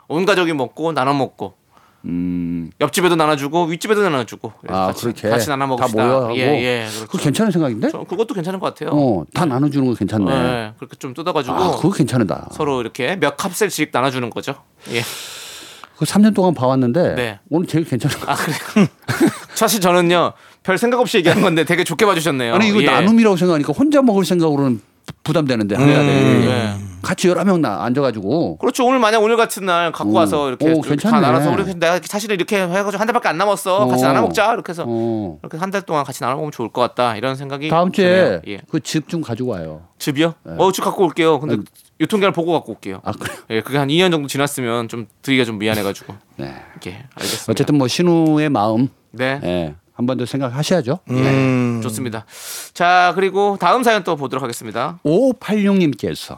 [0.09, 1.55] 온 가족이 먹고 나눠 먹고
[2.07, 6.03] 음, 옆집에도 나눠주고 윗집에도 나눠주고 아 같이, 그렇게 같이 나눠 먹읍시다.
[6.03, 6.87] 다 모여 하고 예, 예.
[6.89, 7.25] 그거 그렇죠.
[7.25, 7.91] 괜찮은 생각인데?
[7.91, 8.97] 저 그것도 괜찮은 것 같아요.
[8.97, 10.33] 어, 다 나눠주는 거 괜찮네.
[10.33, 12.49] 예, 그렇게 좀 뜯어가지고 아, 그거 괜찮다.
[12.53, 14.55] 서로 이렇게 몇 컵씩 나눠주는 거죠.
[14.93, 15.03] 예.
[15.99, 17.41] 그 3년 동안 봐왔는데 네.
[17.49, 18.31] 오늘 제일 괜찮은 거.
[18.31, 18.87] 아 그래요.
[19.55, 22.55] 사실 저는요 별 생각 없이 얘기한 건데 되게 좋게 봐주셨네요.
[22.55, 22.87] 아니 이거 예.
[22.87, 24.81] 나눔이라고 생각하니까 혼자 먹을 생각으로는
[25.23, 26.47] 부담되는데 해야 돼.
[26.47, 26.75] 예.
[27.03, 28.85] 같이 여러 명 나 앉아가지고 그렇죠.
[28.85, 30.17] 오늘 만약 오늘 같은 날 갖고 오.
[30.17, 31.21] 와서 이렇게, 오, 이렇게 다.
[31.21, 33.87] 나눠서 우리 내가 사실은 이렇게 해가지고 한 달밖에 안 남았어.
[33.87, 34.09] 같이 어.
[34.09, 34.53] 나눠 먹자.
[34.53, 35.39] 이렇게 해서 어.
[35.43, 37.17] 이렇게 한 달 동안 같이 나눠 먹으면 좋을 것 같다.
[37.17, 38.41] 이런 생각이 다음 주에.
[38.49, 38.59] 예.
[38.71, 39.83] 그집좀 가지고 와요.
[39.99, 40.35] 즙이요?
[40.59, 41.39] 어, 즙 갖고 올게요.
[41.41, 41.57] 근데
[42.01, 43.01] 유통기한 보고 갖고 올게요.
[43.05, 43.39] 아 그래요?
[43.51, 46.13] 예, 그게 한 2년 정도 지났으면 좀 드리기가 좀 미안해가지고.
[46.37, 46.55] 네.
[46.87, 47.51] 예, 알겠습니다.
[47.53, 49.41] 어쨌든 뭐 신우의 마음 네.
[49.45, 50.99] 예, 한 번 더 생각하셔야죠.
[51.11, 51.81] 음.
[51.83, 52.27] 좋습니다.
[52.75, 54.99] 자, 그리고 다음 사연 또 보도록 하겠습니다.
[55.05, 56.37] 5586님께서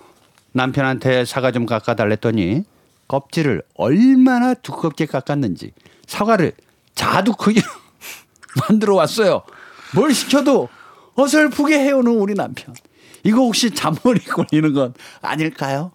[0.52, 2.62] 남편한테 사과 좀 깎아달랬더니
[3.08, 5.72] 껍질을 얼마나 두껍게 깎았는지
[6.06, 6.52] 사과를
[6.94, 7.60] 자두 크게
[8.68, 9.42] 만들어 왔어요.
[9.94, 10.68] 뭘 시켜도
[11.14, 12.74] 어설프게 해오는 우리 남편.
[13.24, 15.90] 이거 혹시 잔머리 굴리는 건 아닐까요?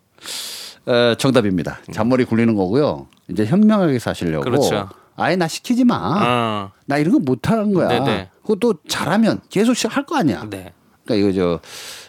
[0.85, 1.79] 어, 정답입니다.
[1.93, 3.07] 잔머리 굴리는 거고요.
[3.29, 4.43] 이제 현명하게 사시려고.
[4.43, 4.89] 그렇죠.
[5.15, 5.95] 아예 나 시키지 마.
[5.95, 6.71] 어.
[6.85, 7.87] 나 이런 거 못하는 거야.
[7.87, 8.29] 네네.
[8.41, 10.45] 그것도 잘하면 계속 할 거 아니야.
[10.49, 10.73] 네.
[11.05, 11.59] 그러니까 이거 저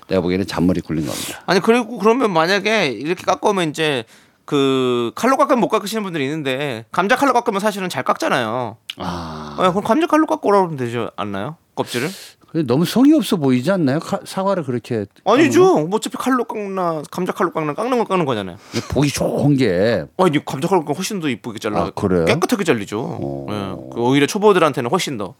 [0.08, 1.42] 내가 보기에는 잔머리 굴린 겁니다.
[1.46, 4.04] 아니 그리고 그러면 만약에 이렇게 깎으면 이제
[4.44, 8.76] 그 칼로 깎으면 못 깎으시는 분들이 있는데 감자 칼로 깎으면 사실은 잘 깎잖아요.
[8.98, 11.56] 아, 아, 그럼 감자 칼로 깎으라 그러면 되지 않나요?
[11.74, 12.08] 껍질을?
[12.54, 13.98] 근데 너무 성의 없어 보이지 않나요?
[13.98, 15.80] 카- 사과를 그렇게 아니죠.
[15.88, 18.58] 뭐 어차피 칼로 깎나 감자 칼로 깎나 깎는 건 깎는 거잖아요.
[18.90, 21.80] 보기 좋은 게 아니 감자 칼로 깎으면 훨씬 더 이쁘게 잘라.
[21.80, 22.24] 아, 그래요?
[22.26, 23.00] 깨끗하게 잘리죠.
[23.00, 23.46] 어.
[23.50, 23.54] 예.
[23.92, 25.34] 그 오히려 초보들한테는 훨씬 더.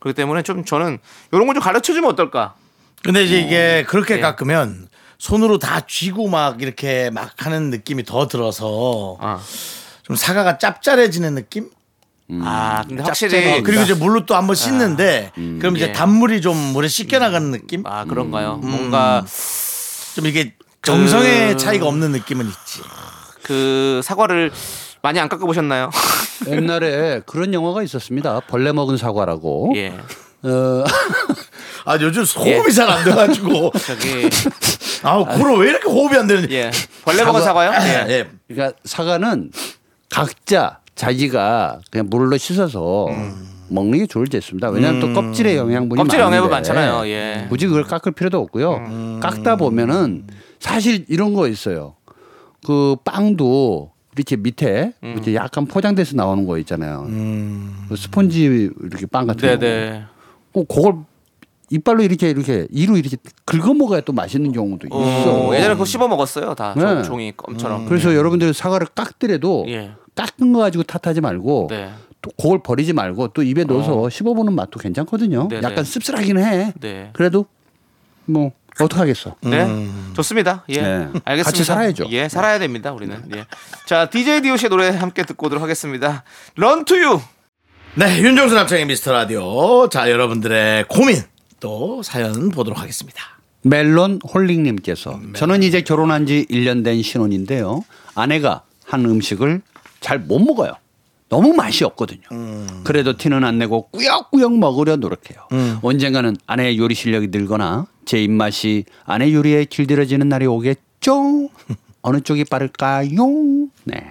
[0.00, 0.98] 그렇기 때문에 좀 저는
[1.30, 2.54] 이런 거 좀 가르쳐 주면 어떨까?
[3.04, 4.20] 근데 이제 이게 그렇게 예.
[4.20, 4.88] 깎으면
[5.18, 9.38] 손으로 다 쥐고 막 이렇게 막 하는 느낌이 더 들어서 아,
[10.02, 11.70] 좀 사과가 짭짤해지는 느낌?
[12.42, 13.02] 아 근데.
[13.02, 15.92] 확실히 그리고 이제 물로 또 한번 씻는데 그럼 이제 예.
[15.92, 17.86] 단물이 좀 물에 씻겨 나가는 느낌?
[17.86, 18.60] 아 그런가요?
[18.62, 18.70] 음.
[18.70, 19.24] 뭔가
[20.14, 22.82] 좀 이게 정성의 그- 차이가 없는 느낌은 있지.
[23.42, 24.52] 그 사과를
[25.00, 25.90] 많이 안 깎아 보셨나요?
[26.48, 28.40] 옛날에 그런 영화가 있었습니다.
[28.40, 29.72] 벌레 먹은 사과라고.
[29.76, 29.88] 예.
[30.42, 30.84] 어,
[31.86, 34.28] 아 요즘 호흡이 잘안 돼가지고 저기
[35.02, 36.54] 아 코로 왜 이렇게 호흡이 안 되는지.
[36.54, 36.70] 예.
[37.04, 37.72] 벌레 먹은 사과요?
[37.82, 38.06] 예.
[38.12, 38.28] 예.
[38.48, 39.50] 그러니까 사과는
[40.10, 43.06] 각자 자기가 그냥 물로 씻어서
[43.68, 44.68] 먹는 게 좋을지 했습니다.
[44.70, 47.06] 왜냐하면 또 껍질에 영양분이 껍질 영양분 많잖아요.
[47.06, 47.46] 예.
[47.48, 49.18] 굳이 그걸 깎을 필요도 없고요.
[49.22, 50.24] 깎다 보면은
[50.58, 51.94] 사실 이런 거 있어요.
[52.66, 55.12] 그 빵도 이렇게 밑에 음.
[55.14, 57.06] 이렇게 약간 포장돼서 나오는 거 있잖아요.
[57.88, 59.58] 그 스펀지 이렇게 빵 같은 거.
[59.58, 60.02] 네네.
[60.54, 60.94] 어, 그걸
[61.70, 64.96] 이빨로 이렇게 이렇게 이로 이렇게 긁어 먹어야 또 맛있는 경우도 있어.
[65.48, 66.54] 어, 예전에 그거 씹어 먹었어요.
[66.54, 66.80] 다 네.
[66.82, 67.86] 종- 종이 껌처럼.
[67.86, 69.92] 그래서 여러분들 사과를 깎더라도 예.
[70.18, 71.92] 깎은 거 가지고 탓하지 말고 네.
[72.20, 75.48] 또 그걸 버리지 말고 또 입에 넣어서 씹어보는 맛도 괜찮거든요.
[75.48, 75.62] 네네.
[75.62, 76.72] 약간 씁쓸하긴 해.
[76.80, 77.10] 네.
[77.12, 77.46] 그래도
[78.24, 78.50] 뭐
[78.80, 79.36] 어떡하겠어.
[79.42, 79.88] 네.
[80.14, 80.64] 좋습니다.
[80.70, 80.82] 예.
[80.82, 80.88] 네.
[81.24, 81.42] 알겠습니다.
[81.42, 82.06] 같이 살아야죠.
[82.10, 82.92] 예, 살아야 됩니다.
[82.92, 83.16] 우리는.
[83.34, 83.44] 예.
[83.86, 86.24] 자, DJ DOC의 노래 함께 듣고 오도록 하겠습니다.
[86.56, 87.20] Run To You.
[87.94, 89.88] 네, 윤정수 남창희의 미스터 라디오.
[89.88, 91.16] 자, 여러분들의 고민
[91.60, 93.20] 또 사연 보도록 하겠습니다.
[93.62, 97.84] 멜론 홀링 님께서 저는 이제 결혼한 지 1년 된 신혼인데요.
[98.14, 99.62] 아내가 한 음식을
[100.00, 100.72] 잘 못 먹어요.
[101.28, 102.22] 너무 맛이 없거든요.
[102.84, 105.46] 그래도 티는 안 내고 꾸역꾸역 먹으려 노력해요.
[105.82, 111.50] 언젠가는 아내의 요리 실력이 늘거나 제 입맛이 아내 요리에 길들여지는 날이 오겠죠?
[112.00, 113.10] 어느 쪽이 빠를까요?
[113.84, 114.06] 네.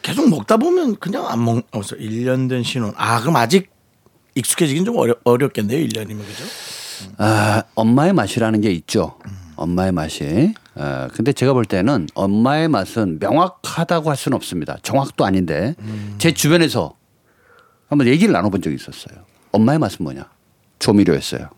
[0.00, 2.92] 계속 먹다 보면 그냥 안 먹, 어, 1년 된 신혼.
[2.96, 3.68] 아, 그럼 아직
[4.34, 6.18] 익숙해지긴 좀 어려, 어렵겠네요, 1년이면.
[6.24, 6.44] 그죠?
[7.18, 9.18] 아, 엄마의 맛이라는 게 있죠.
[9.56, 10.54] 엄마의 맛이.
[10.78, 14.76] 아, 근데 제가 볼 때는 엄마의 맛은 명확하다고 할 수는 없습니다.
[14.82, 15.74] 정확도 아닌데
[16.18, 16.94] 제 주변에서
[17.88, 19.24] 한번 얘기를 나눠본 적이 있었어요.
[19.52, 20.24] 엄마의 맛은 뭐냐?
[20.78, 21.48] 조미료였어요.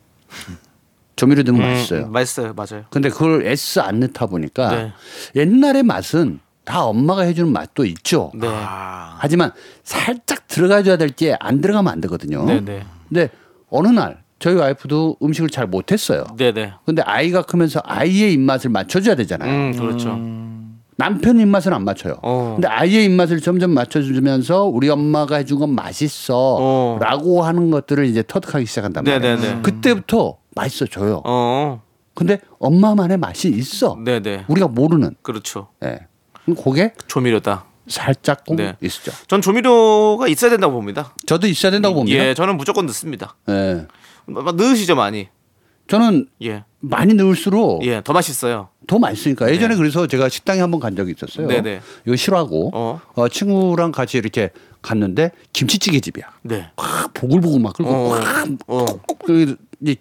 [1.17, 2.05] 조미료 넣으면 맛있어요.
[2.07, 2.55] 음, 맛있어요.
[2.55, 2.85] 맞아요.
[2.91, 4.93] 근데 그걸 애써 안 넣다 보니까 네.
[5.37, 8.31] 옛날의 맛은 다 엄마가 해주는 맛도 있죠.
[8.35, 8.47] 네.
[8.49, 9.51] 하지만
[9.83, 12.45] 살짝 들어가줘야 될 게 안 들어가면 안 되거든요.
[12.47, 12.87] 네, 네.
[13.09, 13.29] 근데
[13.69, 16.25] 어느 날 저희 와이프도 음식을 잘 못했어요.
[16.37, 16.73] 네, 네.
[16.87, 19.51] 근데 아이가 크면서 아이의 입맛을 맞춰줘야 되잖아요.
[19.51, 20.19] 음, 그렇죠.
[20.97, 22.17] 남편 입맛은 안 맞춰요.
[22.23, 22.55] 어.
[22.57, 26.57] 근데 아이의 입맛을 점점 맞춰주면서 우리 엄마가 해준 건 맛있어.
[26.59, 26.99] 어.
[27.01, 29.37] 라고 하는 것들을 이제 터득하기 시작한단 네, 말이에요.
[29.37, 29.63] 네, 네.
[29.63, 31.23] 그때부터 맛있어져요.
[31.25, 31.83] 어.
[32.15, 33.97] 근데 엄마만의 맛이 있어.
[34.03, 34.45] 네, 네.
[34.49, 35.17] 우리가 모르는.
[35.23, 35.69] 그렇죠.
[35.85, 36.01] 예.
[36.45, 37.65] 그럼 그게 조미료다.
[37.89, 38.75] 살짝 꼭 네.
[38.83, 39.13] 있죠.
[39.27, 41.15] 전 조미료가 있어야 된다고 봅니다.
[41.27, 42.25] 저도 있어야 된다고 봅니다.
[42.25, 43.37] 예, 저는 무조건 넣습니다.
[43.49, 43.87] 예.
[44.27, 45.29] 막 넣으시죠, 많이.
[45.89, 46.65] 저는 예.
[46.79, 48.69] 많이 넣을수록 예, 더 맛있어요.
[48.87, 51.47] 더 맛있으니까 예전에 그래서 제가 식당에 한번 간 적이 있었어요.
[51.49, 51.81] 네네.
[52.07, 53.01] 이거 싫어하고 어.
[53.15, 54.51] 어, 친구랑 같이 이렇게
[54.83, 56.27] 갔는데 김치찌개 집이야.
[56.43, 56.71] 네.
[56.77, 58.13] 확 보글보글 막 끓고 어.
[58.15, 58.87] 확 어.
[59.27, 59.57] 그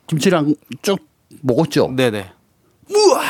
[0.07, 0.99] 김치랑 쭉
[1.41, 1.91] 먹었죠.
[1.95, 2.31] 네네.
[2.89, 3.23] 우와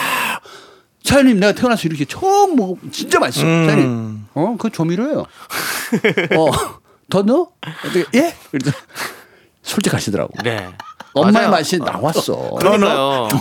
[1.03, 3.45] 사장님 내가 태어나서 이렇게 처음 먹어 진짜 맛있어.
[3.45, 5.25] 사장님 어그 조미료예요.
[7.09, 7.51] 어더 넣어?
[7.85, 8.35] 어떻게 예?
[9.69, 10.33] 솔직하시더라고.
[10.43, 10.67] 네.
[11.13, 11.51] 엄마의 맞아요.
[11.51, 12.51] 맛이 나왔어.
[12.59, 13.27] 그러니까요.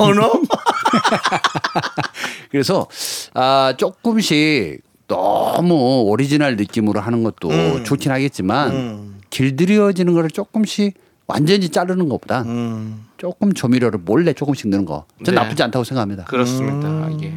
[2.51, 2.87] 그래서
[3.35, 7.85] 아 조금씩 너무 오리지널 느낌으로 하는 것도 음.
[7.85, 10.95] 좋긴 하겠지만 길들여지는 거를 조금씩
[11.27, 13.07] 완전히 자르는 것보다 음.
[13.19, 15.05] 조금 조미료를 몰래 조금씩 넣는 거.
[15.25, 15.41] 전 네.
[15.41, 16.25] 나쁘지 않다고 생각합니다.
[16.25, 17.11] 그렇습니다.
[17.23, 17.35] 예.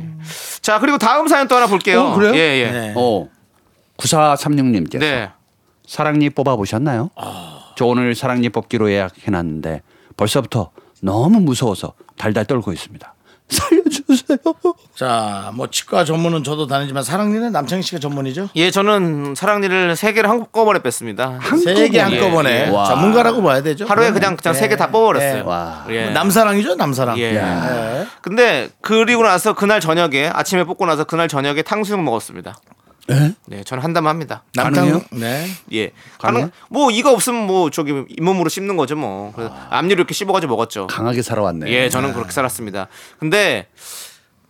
[0.61, 2.01] 자, 그리고 다음 사연 또 하나 볼게요.
[2.01, 2.33] 어, 그래요?
[2.35, 2.71] 예, 예.
[2.71, 2.93] 네.
[2.95, 3.27] 어.
[3.97, 5.29] 9436님께서 네.
[5.85, 7.09] 사랑니 뽑아 보셨나요?
[7.75, 9.81] 저 오늘 사랑니 뽑기로 예약해놨는데
[10.17, 13.13] 벌써부터 너무 무서워서 달달 떨고 있습니다.
[13.51, 14.37] 살려주세요.
[14.95, 18.47] 자, 뭐 치과 전문은 저도 다니지만 사랑니는 남창희 씨가 전문이죠?
[18.55, 21.39] 예, 저는 사랑니를 세 개를 한꺼번에 뺐습니다.
[21.61, 22.69] 세 개 한꺼번에 예, 예.
[22.69, 22.85] 와.
[22.85, 23.85] 전문가라고 봐야 되죠.
[23.85, 25.45] 하루에 그냥 그냥 세 개 다 뽑아버렸어요.
[25.45, 25.85] 와.
[25.89, 26.11] 예.
[26.11, 27.17] 남사랑이죠, 남사랑.
[27.19, 27.33] 예.
[27.33, 28.07] 네.
[28.21, 32.55] 근데 그리고 나서 그날 저녁에 아침에 뽑고 나서 그날 저녁에 탕수육 먹었습니다.
[33.11, 33.33] 에?
[33.47, 34.43] 네, 저는 한담 합니다.
[34.57, 34.93] 가능해요?
[34.93, 35.47] 남탕, 네.
[35.73, 35.91] 예.
[36.19, 36.51] 가능?
[36.69, 39.31] 뭐 이거 없으면 뭐 저기 잇몸으로 씹는 거죠 뭐.
[39.35, 40.87] 그래서 앞니로 이렇게 씹어가지고 먹었죠.
[40.87, 41.69] 강하게 살아왔네.
[41.71, 42.87] 예, 저는 그렇게 살았습니다.
[43.19, 43.67] 근데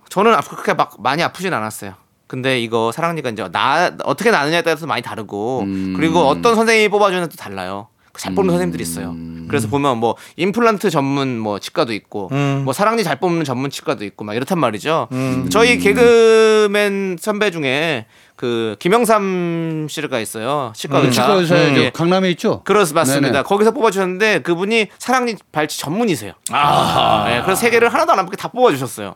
[0.09, 1.93] 저는 아프- 그렇게 막 많이 아프진 않았어요.
[2.27, 5.93] 근데 이거 사랑니가 이제 나 어떻게 나느냐에 따라서 많이 다르고 음.
[5.97, 7.87] 그리고 어떤 선생님이 뽑아주는 또 달라요.
[8.17, 9.15] 잘 뽑는 선생님들이 있어요.
[9.47, 12.29] 그래서 보면 뭐 임플란트 전문 뭐 치과도 있고
[12.63, 15.07] 뭐 사랑니 잘 뽑는 전문 치과도 있고 막 이렇단 말이죠.
[15.49, 18.05] 저희 개그맨 선배 중에
[18.41, 20.73] 그 김영삼 씨가 있어요.
[20.75, 21.11] 치과 의사.
[21.11, 21.89] 치과 의사 음, 저 예.
[21.91, 22.63] 강남에 있죠?
[22.63, 23.03] 그렇습니다.
[23.03, 23.43] 네네.
[23.43, 26.33] 거기서 뽑아주셨는데 그분이 사랑니 발치 전문이세요.
[26.51, 29.13] 아, 네, 그래서 세 개를 하나도 안 남게 다 뽑아주셨어요.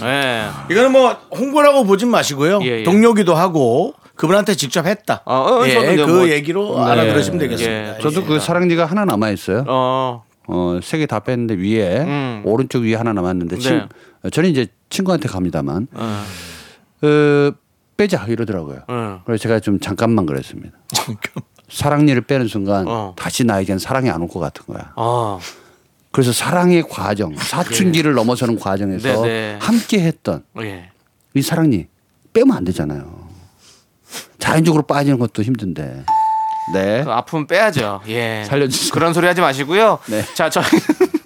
[0.00, 0.48] 네.
[0.70, 2.60] 이거는 뭐 홍보라고 보진 마시고요.
[2.62, 2.82] 예, 예.
[2.84, 5.20] 동료기도 하고 그분한테 직접 했다.
[5.26, 6.90] 어, 어, 예, 저는 그 뭐- 얘기로 네.
[6.90, 7.96] 알아들으시면 되겠습니다.
[7.96, 8.00] 예.
[8.00, 9.66] 저도 그 사랑니가 하나 남아 있어요.
[9.68, 12.42] 어, 어, 세 개 다 뺐는데 위에 음.
[12.46, 13.60] 오른쪽 위에 하나 남았는데 네.
[13.62, 13.88] 친,
[14.32, 16.24] 저는 이제 친구한테 갑니다만 어,
[17.02, 17.50] 어,
[17.96, 18.80] 빼자 이러더라고요.
[18.88, 19.22] 어.
[19.24, 20.76] 그래서 제가 좀 잠깐만 그랬습니다.
[21.68, 23.14] 사랑니를 빼는 순간 어.
[23.16, 24.92] 다시 나에겐 사랑이 안 올 것 같은 거야.
[24.96, 25.38] 어,
[26.10, 29.58] 그래서 사랑의 과정, 사춘기를 넘어서는 과정에서 네, 네.
[29.60, 30.90] 함께 했던 예.
[31.34, 31.86] 이 사랑니
[32.34, 33.28] 빼면 안 되잖아요.
[34.38, 36.04] 자연적으로 빠지는 것도 힘든데
[36.74, 37.04] 네.
[37.04, 38.02] 그 아픔 빼야죠.
[38.08, 38.44] 예.
[38.46, 38.92] 살려주세요.
[38.92, 39.98] 그런 소리 하지 마시고요.
[40.06, 40.22] 네.
[40.34, 40.64] 자, 저희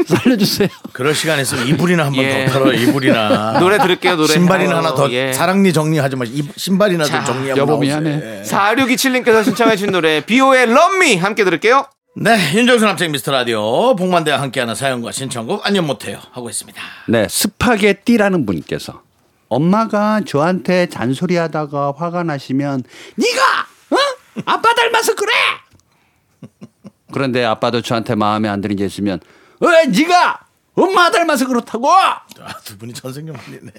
[0.07, 0.68] 살려주세요.
[0.92, 2.46] 그럴 시간 있으면 이불이나 한번 예.
[2.46, 4.28] 더 털어 이불이나 노래 들을게요, 노래.
[4.28, 5.32] 신발이나 어, 하나 더 예.
[5.32, 6.24] 사랑니 정리하지 마.
[6.26, 7.78] 이 신발이나 자, 좀 정리하고 여보.
[7.78, 8.40] 미안해.
[8.40, 8.42] 예.
[8.42, 11.86] 4627님께서 신청해 주신 노래 비오의 Love Me 함께 들을게요.
[12.18, 16.80] 네, 윤정수 남창희 미스터 라디오 복만대와 함께하는 사연과 신청곡 안녕 못해요 하고 있습니다.
[17.09, 19.02] 네, 스파게티라는 분께서
[19.48, 22.84] 엄마가 저한테 잔소리하다가 화가 나시면
[23.16, 23.42] 네가
[23.90, 23.96] 어?
[24.46, 25.32] 아빠 닮아서 그래.
[27.12, 29.20] 그런데 아빠도 저한테 마음에 안 드는 게 있으면
[29.61, 30.40] 왜 네가
[30.74, 31.90] 엄마 닮아서 그렇다고?
[31.90, 32.22] 아,
[32.64, 33.72] 두 분이 천생연분이네.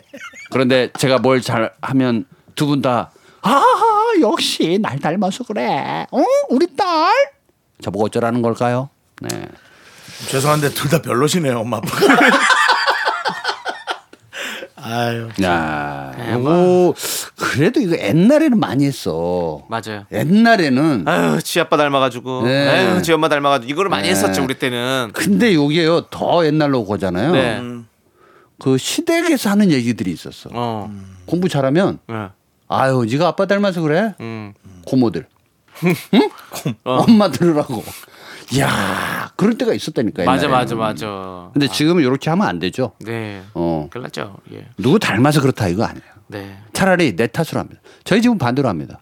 [0.51, 2.25] 그런데 제가 뭘 잘 하면
[2.55, 3.11] 두 분 다
[3.43, 3.61] 아,
[4.21, 6.05] 역시 날 닮아서 그래.
[6.11, 6.23] 어?
[6.49, 7.13] 우리 딸?
[7.81, 8.89] 저보고 어쩌라는 걸까요?
[9.21, 9.29] 네.
[10.29, 12.15] 죄송한데 둘 다 별로시네요, 엄마 아빠가.
[14.89, 15.29] 아유.
[15.43, 16.93] 야, 네, 이거
[17.35, 19.65] 그래도 이거 옛날에는 많이 했어.
[19.69, 20.05] 맞아요.
[20.11, 22.43] 옛날에는 아유, 지 아빠 닮아가지고.
[22.43, 22.67] 네.
[22.69, 23.69] 아유, 지 엄마 닮아가지고.
[23.69, 24.09] 이거를 많이 네.
[24.11, 25.11] 했었죠, 우리 때는.
[25.13, 27.31] 근데 요게요 더 옛날로 가잖아요.
[27.33, 27.61] 네.
[28.59, 30.49] 그 시댁에서 하는 얘기들이 있었어.
[30.53, 30.91] 어.
[31.25, 32.29] 공부 잘하면 네.
[32.69, 34.15] 아유 네가 아빠 닮아서 그래.
[34.19, 34.53] 음.
[34.85, 35.27] 고모들.
[36.13, 36.29] 응?
[36.83, 37.83] 엄마 들으라고.
[38.59, 40.25] 야 그럴 때가 있었다니까.
[40.25, 40.47] 맞아.
[40.49, 41.49] 맞아, 맞아.
[41.53, 42.91] 근데 지금은 이렇게 하면 안 되죠.
[42.99, 43.41] 네.
[43.53, 44.35] 어 큰일 났죠.
[44.51, 44.67] 예.
[44.77, 46.03] 누구 닮아서 그렇다 이거 아니에요.
[46.27, 46.57] 네.
[46.73, 47.79] 차라리 내 탓으로 합니다.
[48.03, 48.99] 저희 집은 반대로 합니다.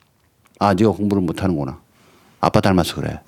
[0.60, 1.80] 아, 네가 공부를 못 하는구나.
[2.42, 3.20] 아빠 닮아서 그래.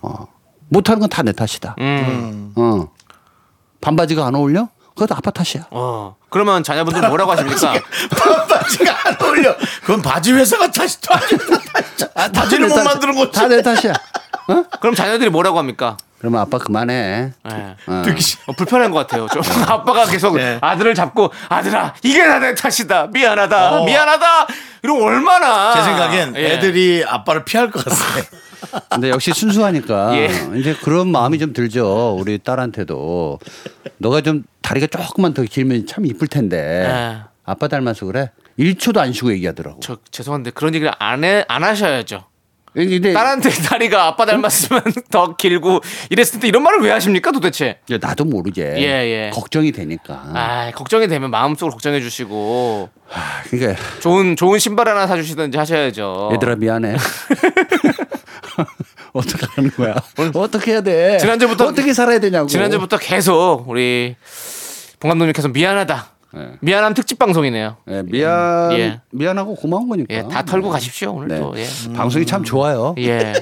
[0.00, 0.26] 어.
[0.70, 1.74] 못 하는 건 다 내 탓이다.
[1.78, 2.52] 음.
[2.56, 2.88] 어.
[3.80, 4.68] 반바지가 안 어울려?
[4.94, 5.66] 그것도 아빠 탓이야.
[5.70, 6.16] 어.
[6.30, 7.72] 그러면 자녀분들 뭐라고 하십니까?
[8.48, 9.56] 바지가 안 어울려.
[9.82, 11.14] 그건 바지 회사가 다시 또
[12.14, 13.32] 아, 바지를 못 만드는 거지.
[13.32, 13.92] 다 내 탓이야.
[14.80, 15.96] 그럼 자녀들이 뭐라고 합니까?
[16.18, 17.32] 그러면 아빠 그만해.
[17.44, 17.76] 네.
[17.86, 18.02] 어.
[18.46, 19.26] 어, 불편한 것 같아요.
[19.28, 20.58] 좀 아빠가 계속 네.
[20.60, 23.84] 아들을 잡고 아들아 이게 다 내 탓이다 미안하다 어.
[23.84, 24.46] 미안하다
[24.82, 26.52] 이러면 얼마나 제 생각엔 예.
[26.54, 27.96] 애들이 아빠를 피할 것 같아.
[28.90, 30.28] 근데 역시 순수하니까 예.
[30.56, 32.16] 이제 그런 마음이 좀 들죠.
[32.18, 33.38] 우리 딸한테도
[33.98, 37.22] 너가 좀 다리가 조금만 더 길면 참 이쁠 텐데 예.
[37.44, 38.30] 아빠 닮아서 그래.
[38.58, 39.78] 1초도 안 쉬고 얘기하더라고.
[39.80, 42.24] 저 죄송한데 그런 얘기를 안, 해, 안 하셔야죠.
[42.86, 47.78] 근데 딸한테 다리가 아빠 닮았으면 더 길고 이랬을 때 이런 말을 왜 하십니까 도대체?
[47.90, 48.82] 야, 나도 모르게 예,
[49.26, 49.30] 예.
[49.34, 50.22] 걱정이 되니까.
[50.34, 52.88] 아 걱정이 되면 마음속으로 걱정해 주시고
[53.50, 56.30] 그러니까 좋은 좋은 신발 하나 사주시든지 하셔야죠.
[56.34, 56.96] 얘들아 미안해.
[59.12, 59.94] 어떻게 하는 거야?
[60.34, 61.16] 어떻게 해야 돼?
[61.20, 62.46] 지난주부터- 어떻게 살아야 되냐고.
[62.46, 64.16] 지난주부터 계속 우리
[65.00, 66.12] 봉 감독님께서 미안하다.
[66.34, 66.52] 네.
[66.60, 67.76] 미안함 특집 방송이네요.
[67.90, 69.00] 예, 미안 예.
[69.10, 70.14] 미안하고 고마운 거니까.
[70.14, 71.54] 예, 다 털고 가십시오 오늘도.
[71.54, 71.62] 네.
[71.62, 71.92] 예.
[71.94, 72.94] 방송이 참 좋아요.
[72.98, 73.32] 예.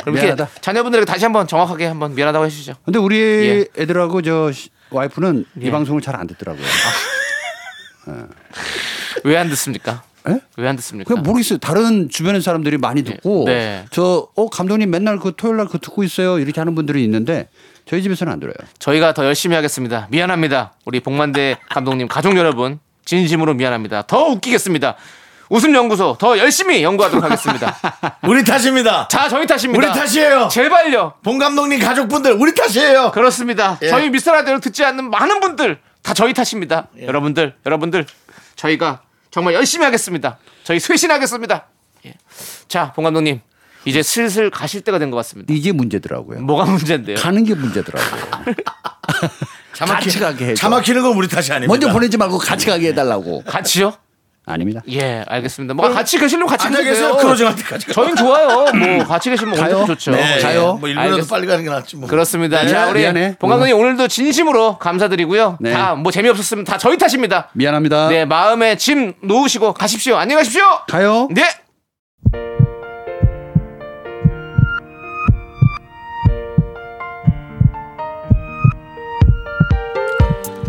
[0.00, 0.48] 그럼 이렇게 미안하다.
[0.60, 2.74] 자녀분들에게 다시 한번 정확하게 한번 미안하다고 해주시죠.
[2.84, 3.66] 근데 우리 예.
[3.82, 5.66] 애들하고 저 시- 와이프는 예.
[5.66, 6.64] 이 방송을 잘 안 듣더라고요.
[9.24, 10.02] 왜 안 듣습니까?
[10.58, 10.62] 예?
[10.62, 11.08] 왜안 듣습니까?
[11.08, 11.58] 그냥 모르겠어요.
[11.58, 13.84] 다른 주변의 사람들이 많이 듣고 네.
[13.90, 16.38] 저 어 감독님 맨날 그 토요일 날그 듣고 있어요.
[16.38, 17.48] 이렇게 하는 분들이 있는데
[17.86, 18.54] 저희 집에서는 안 들어요.
[18.78, 20.06] 저희가 더 열심히 하겠습니다.
[20.10, 20.72] 미안합니다.
[20.84, 24.02] 우리 복만대 감독님 가족 여러분 진심으로 미안합니다.
[24.02, 24.96] 더 웃기겠습니다.
[25.50, 27.74] 웃음 연구소 더 열심히 연구하도록 하겠습니다.
[28.28, 29.08] 우리 탓입니다.
[29.08, 29.78] 자, 저희 탓입니다.
[29.78, 30.48] 우리 탓이에요.
[30.48, 31.14] 제발요.
[31.22, 33.12] 봉 감독님 가족분들 우리 탓이에요.
[33.12, 33.78] 그렇습니다.
[33.82, 33.88] 예.
[33.88, 36.88] 저희 미스터 라디오를 듣지 않는 많은 분들 다 저희 탓입니다.
[37.00, 38.04] 여러분들, 여러분들
[38.56, 39.00] 저희가
[39.30, 40.38] 정말 열심히 하겠습니다.
[40.64, 41.66] 저희 쇄신하겠습니다.
[42.06, 42.14] 예.
[42.68, 43.40] 자, 봉 감독님
[43.84, 45.52] 이제 슬슬 가실 때가 된 것 같습니다.
[45.52, 46.40] 이게 문제더라고요.
[46.40, 47.16] 뭐가 문제인데요?
[47.16, 48.54] 가는 게 문제더라고요.
[49.74, 50.54] 차 같이 가게 해줘.
[50.60, 51.72] 차 막히는 건 우리 탓이 아닙니다.
[51.72, 53.44] 먼저 보내지 말고 같이 가게 해달라고.
[53.44, 53.94] 같이요?
[54.48, 54.80] 아닙니다.
[54.90, 55.74] 예, 알겠습니다.
[55.74, 56.84] 뭐 같이 계시려면 같이 계세요.
[56.84, 57.16] 계세요.
[57.16, 57.86] 크로징 할 때까지.
[57.86, 57.92] 가.
[57.92, 58.66] 저희는 좋아요.
[58.72, 59.76] 뭐 같이 계시면 가요?
[59.78, 60.10] 언제도 좋죠.
[60.12, 60.74] 네, 가요?
[60.80, 61.26] 뭐 일부라도.
[61.26, 62.08] 빨리 가는 게 낫지 뭐.
[62.08, 62.62] 그렇습니다.
[62.62, 63.36] 네, 자, 우리 미안해.
[63.38, 65.58] 봉 감독님 오늘도 진심으로 감사드리고요.
[65.60, 65.72] 네.
[65.72, 67.48] 다뭐 재미없었으면 다 저희 탓입니다.
[67.52, 68.08] 미안합니다.
[68.08, 70.16] 네, 마음에 짐 놓으시고 가십시오.
[70.16, 70.62] 안녕히 가십시오.
[70.88, 71.28] 가요.
[71.30, 71.42] 네.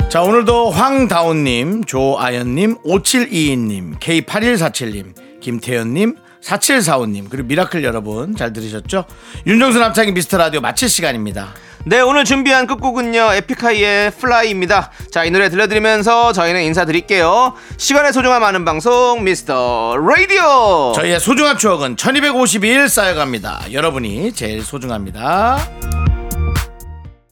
[0.10, 9.06] 자 오늘도 황다운님, 조아연님, 5722님, K8147님, 김태현님, 4745님 그리고 미라클 여러분 잘 들으셨죠?
[9.46, 11.50] 윤정수 남창희 미스터 라디오 마칠 시간입니다.
[11.86, 13.34] 네, 오늘 준비한 끝곡은요.
[13.34, 14.92] 에픽하이의 Fly입니다.
[15.12, 17.54] 자, 이 노래 들려드리면서 저희는 인사드릴게요.
[17.78, 20.92] 시간의 소중함 아는 방송 미스터 라디오.
[20.96, 23.72] 저희의 소중한 추억은 1252일 쌓여갑니다.
[23.72, 26.09] 여러분이 제일 소중합니다.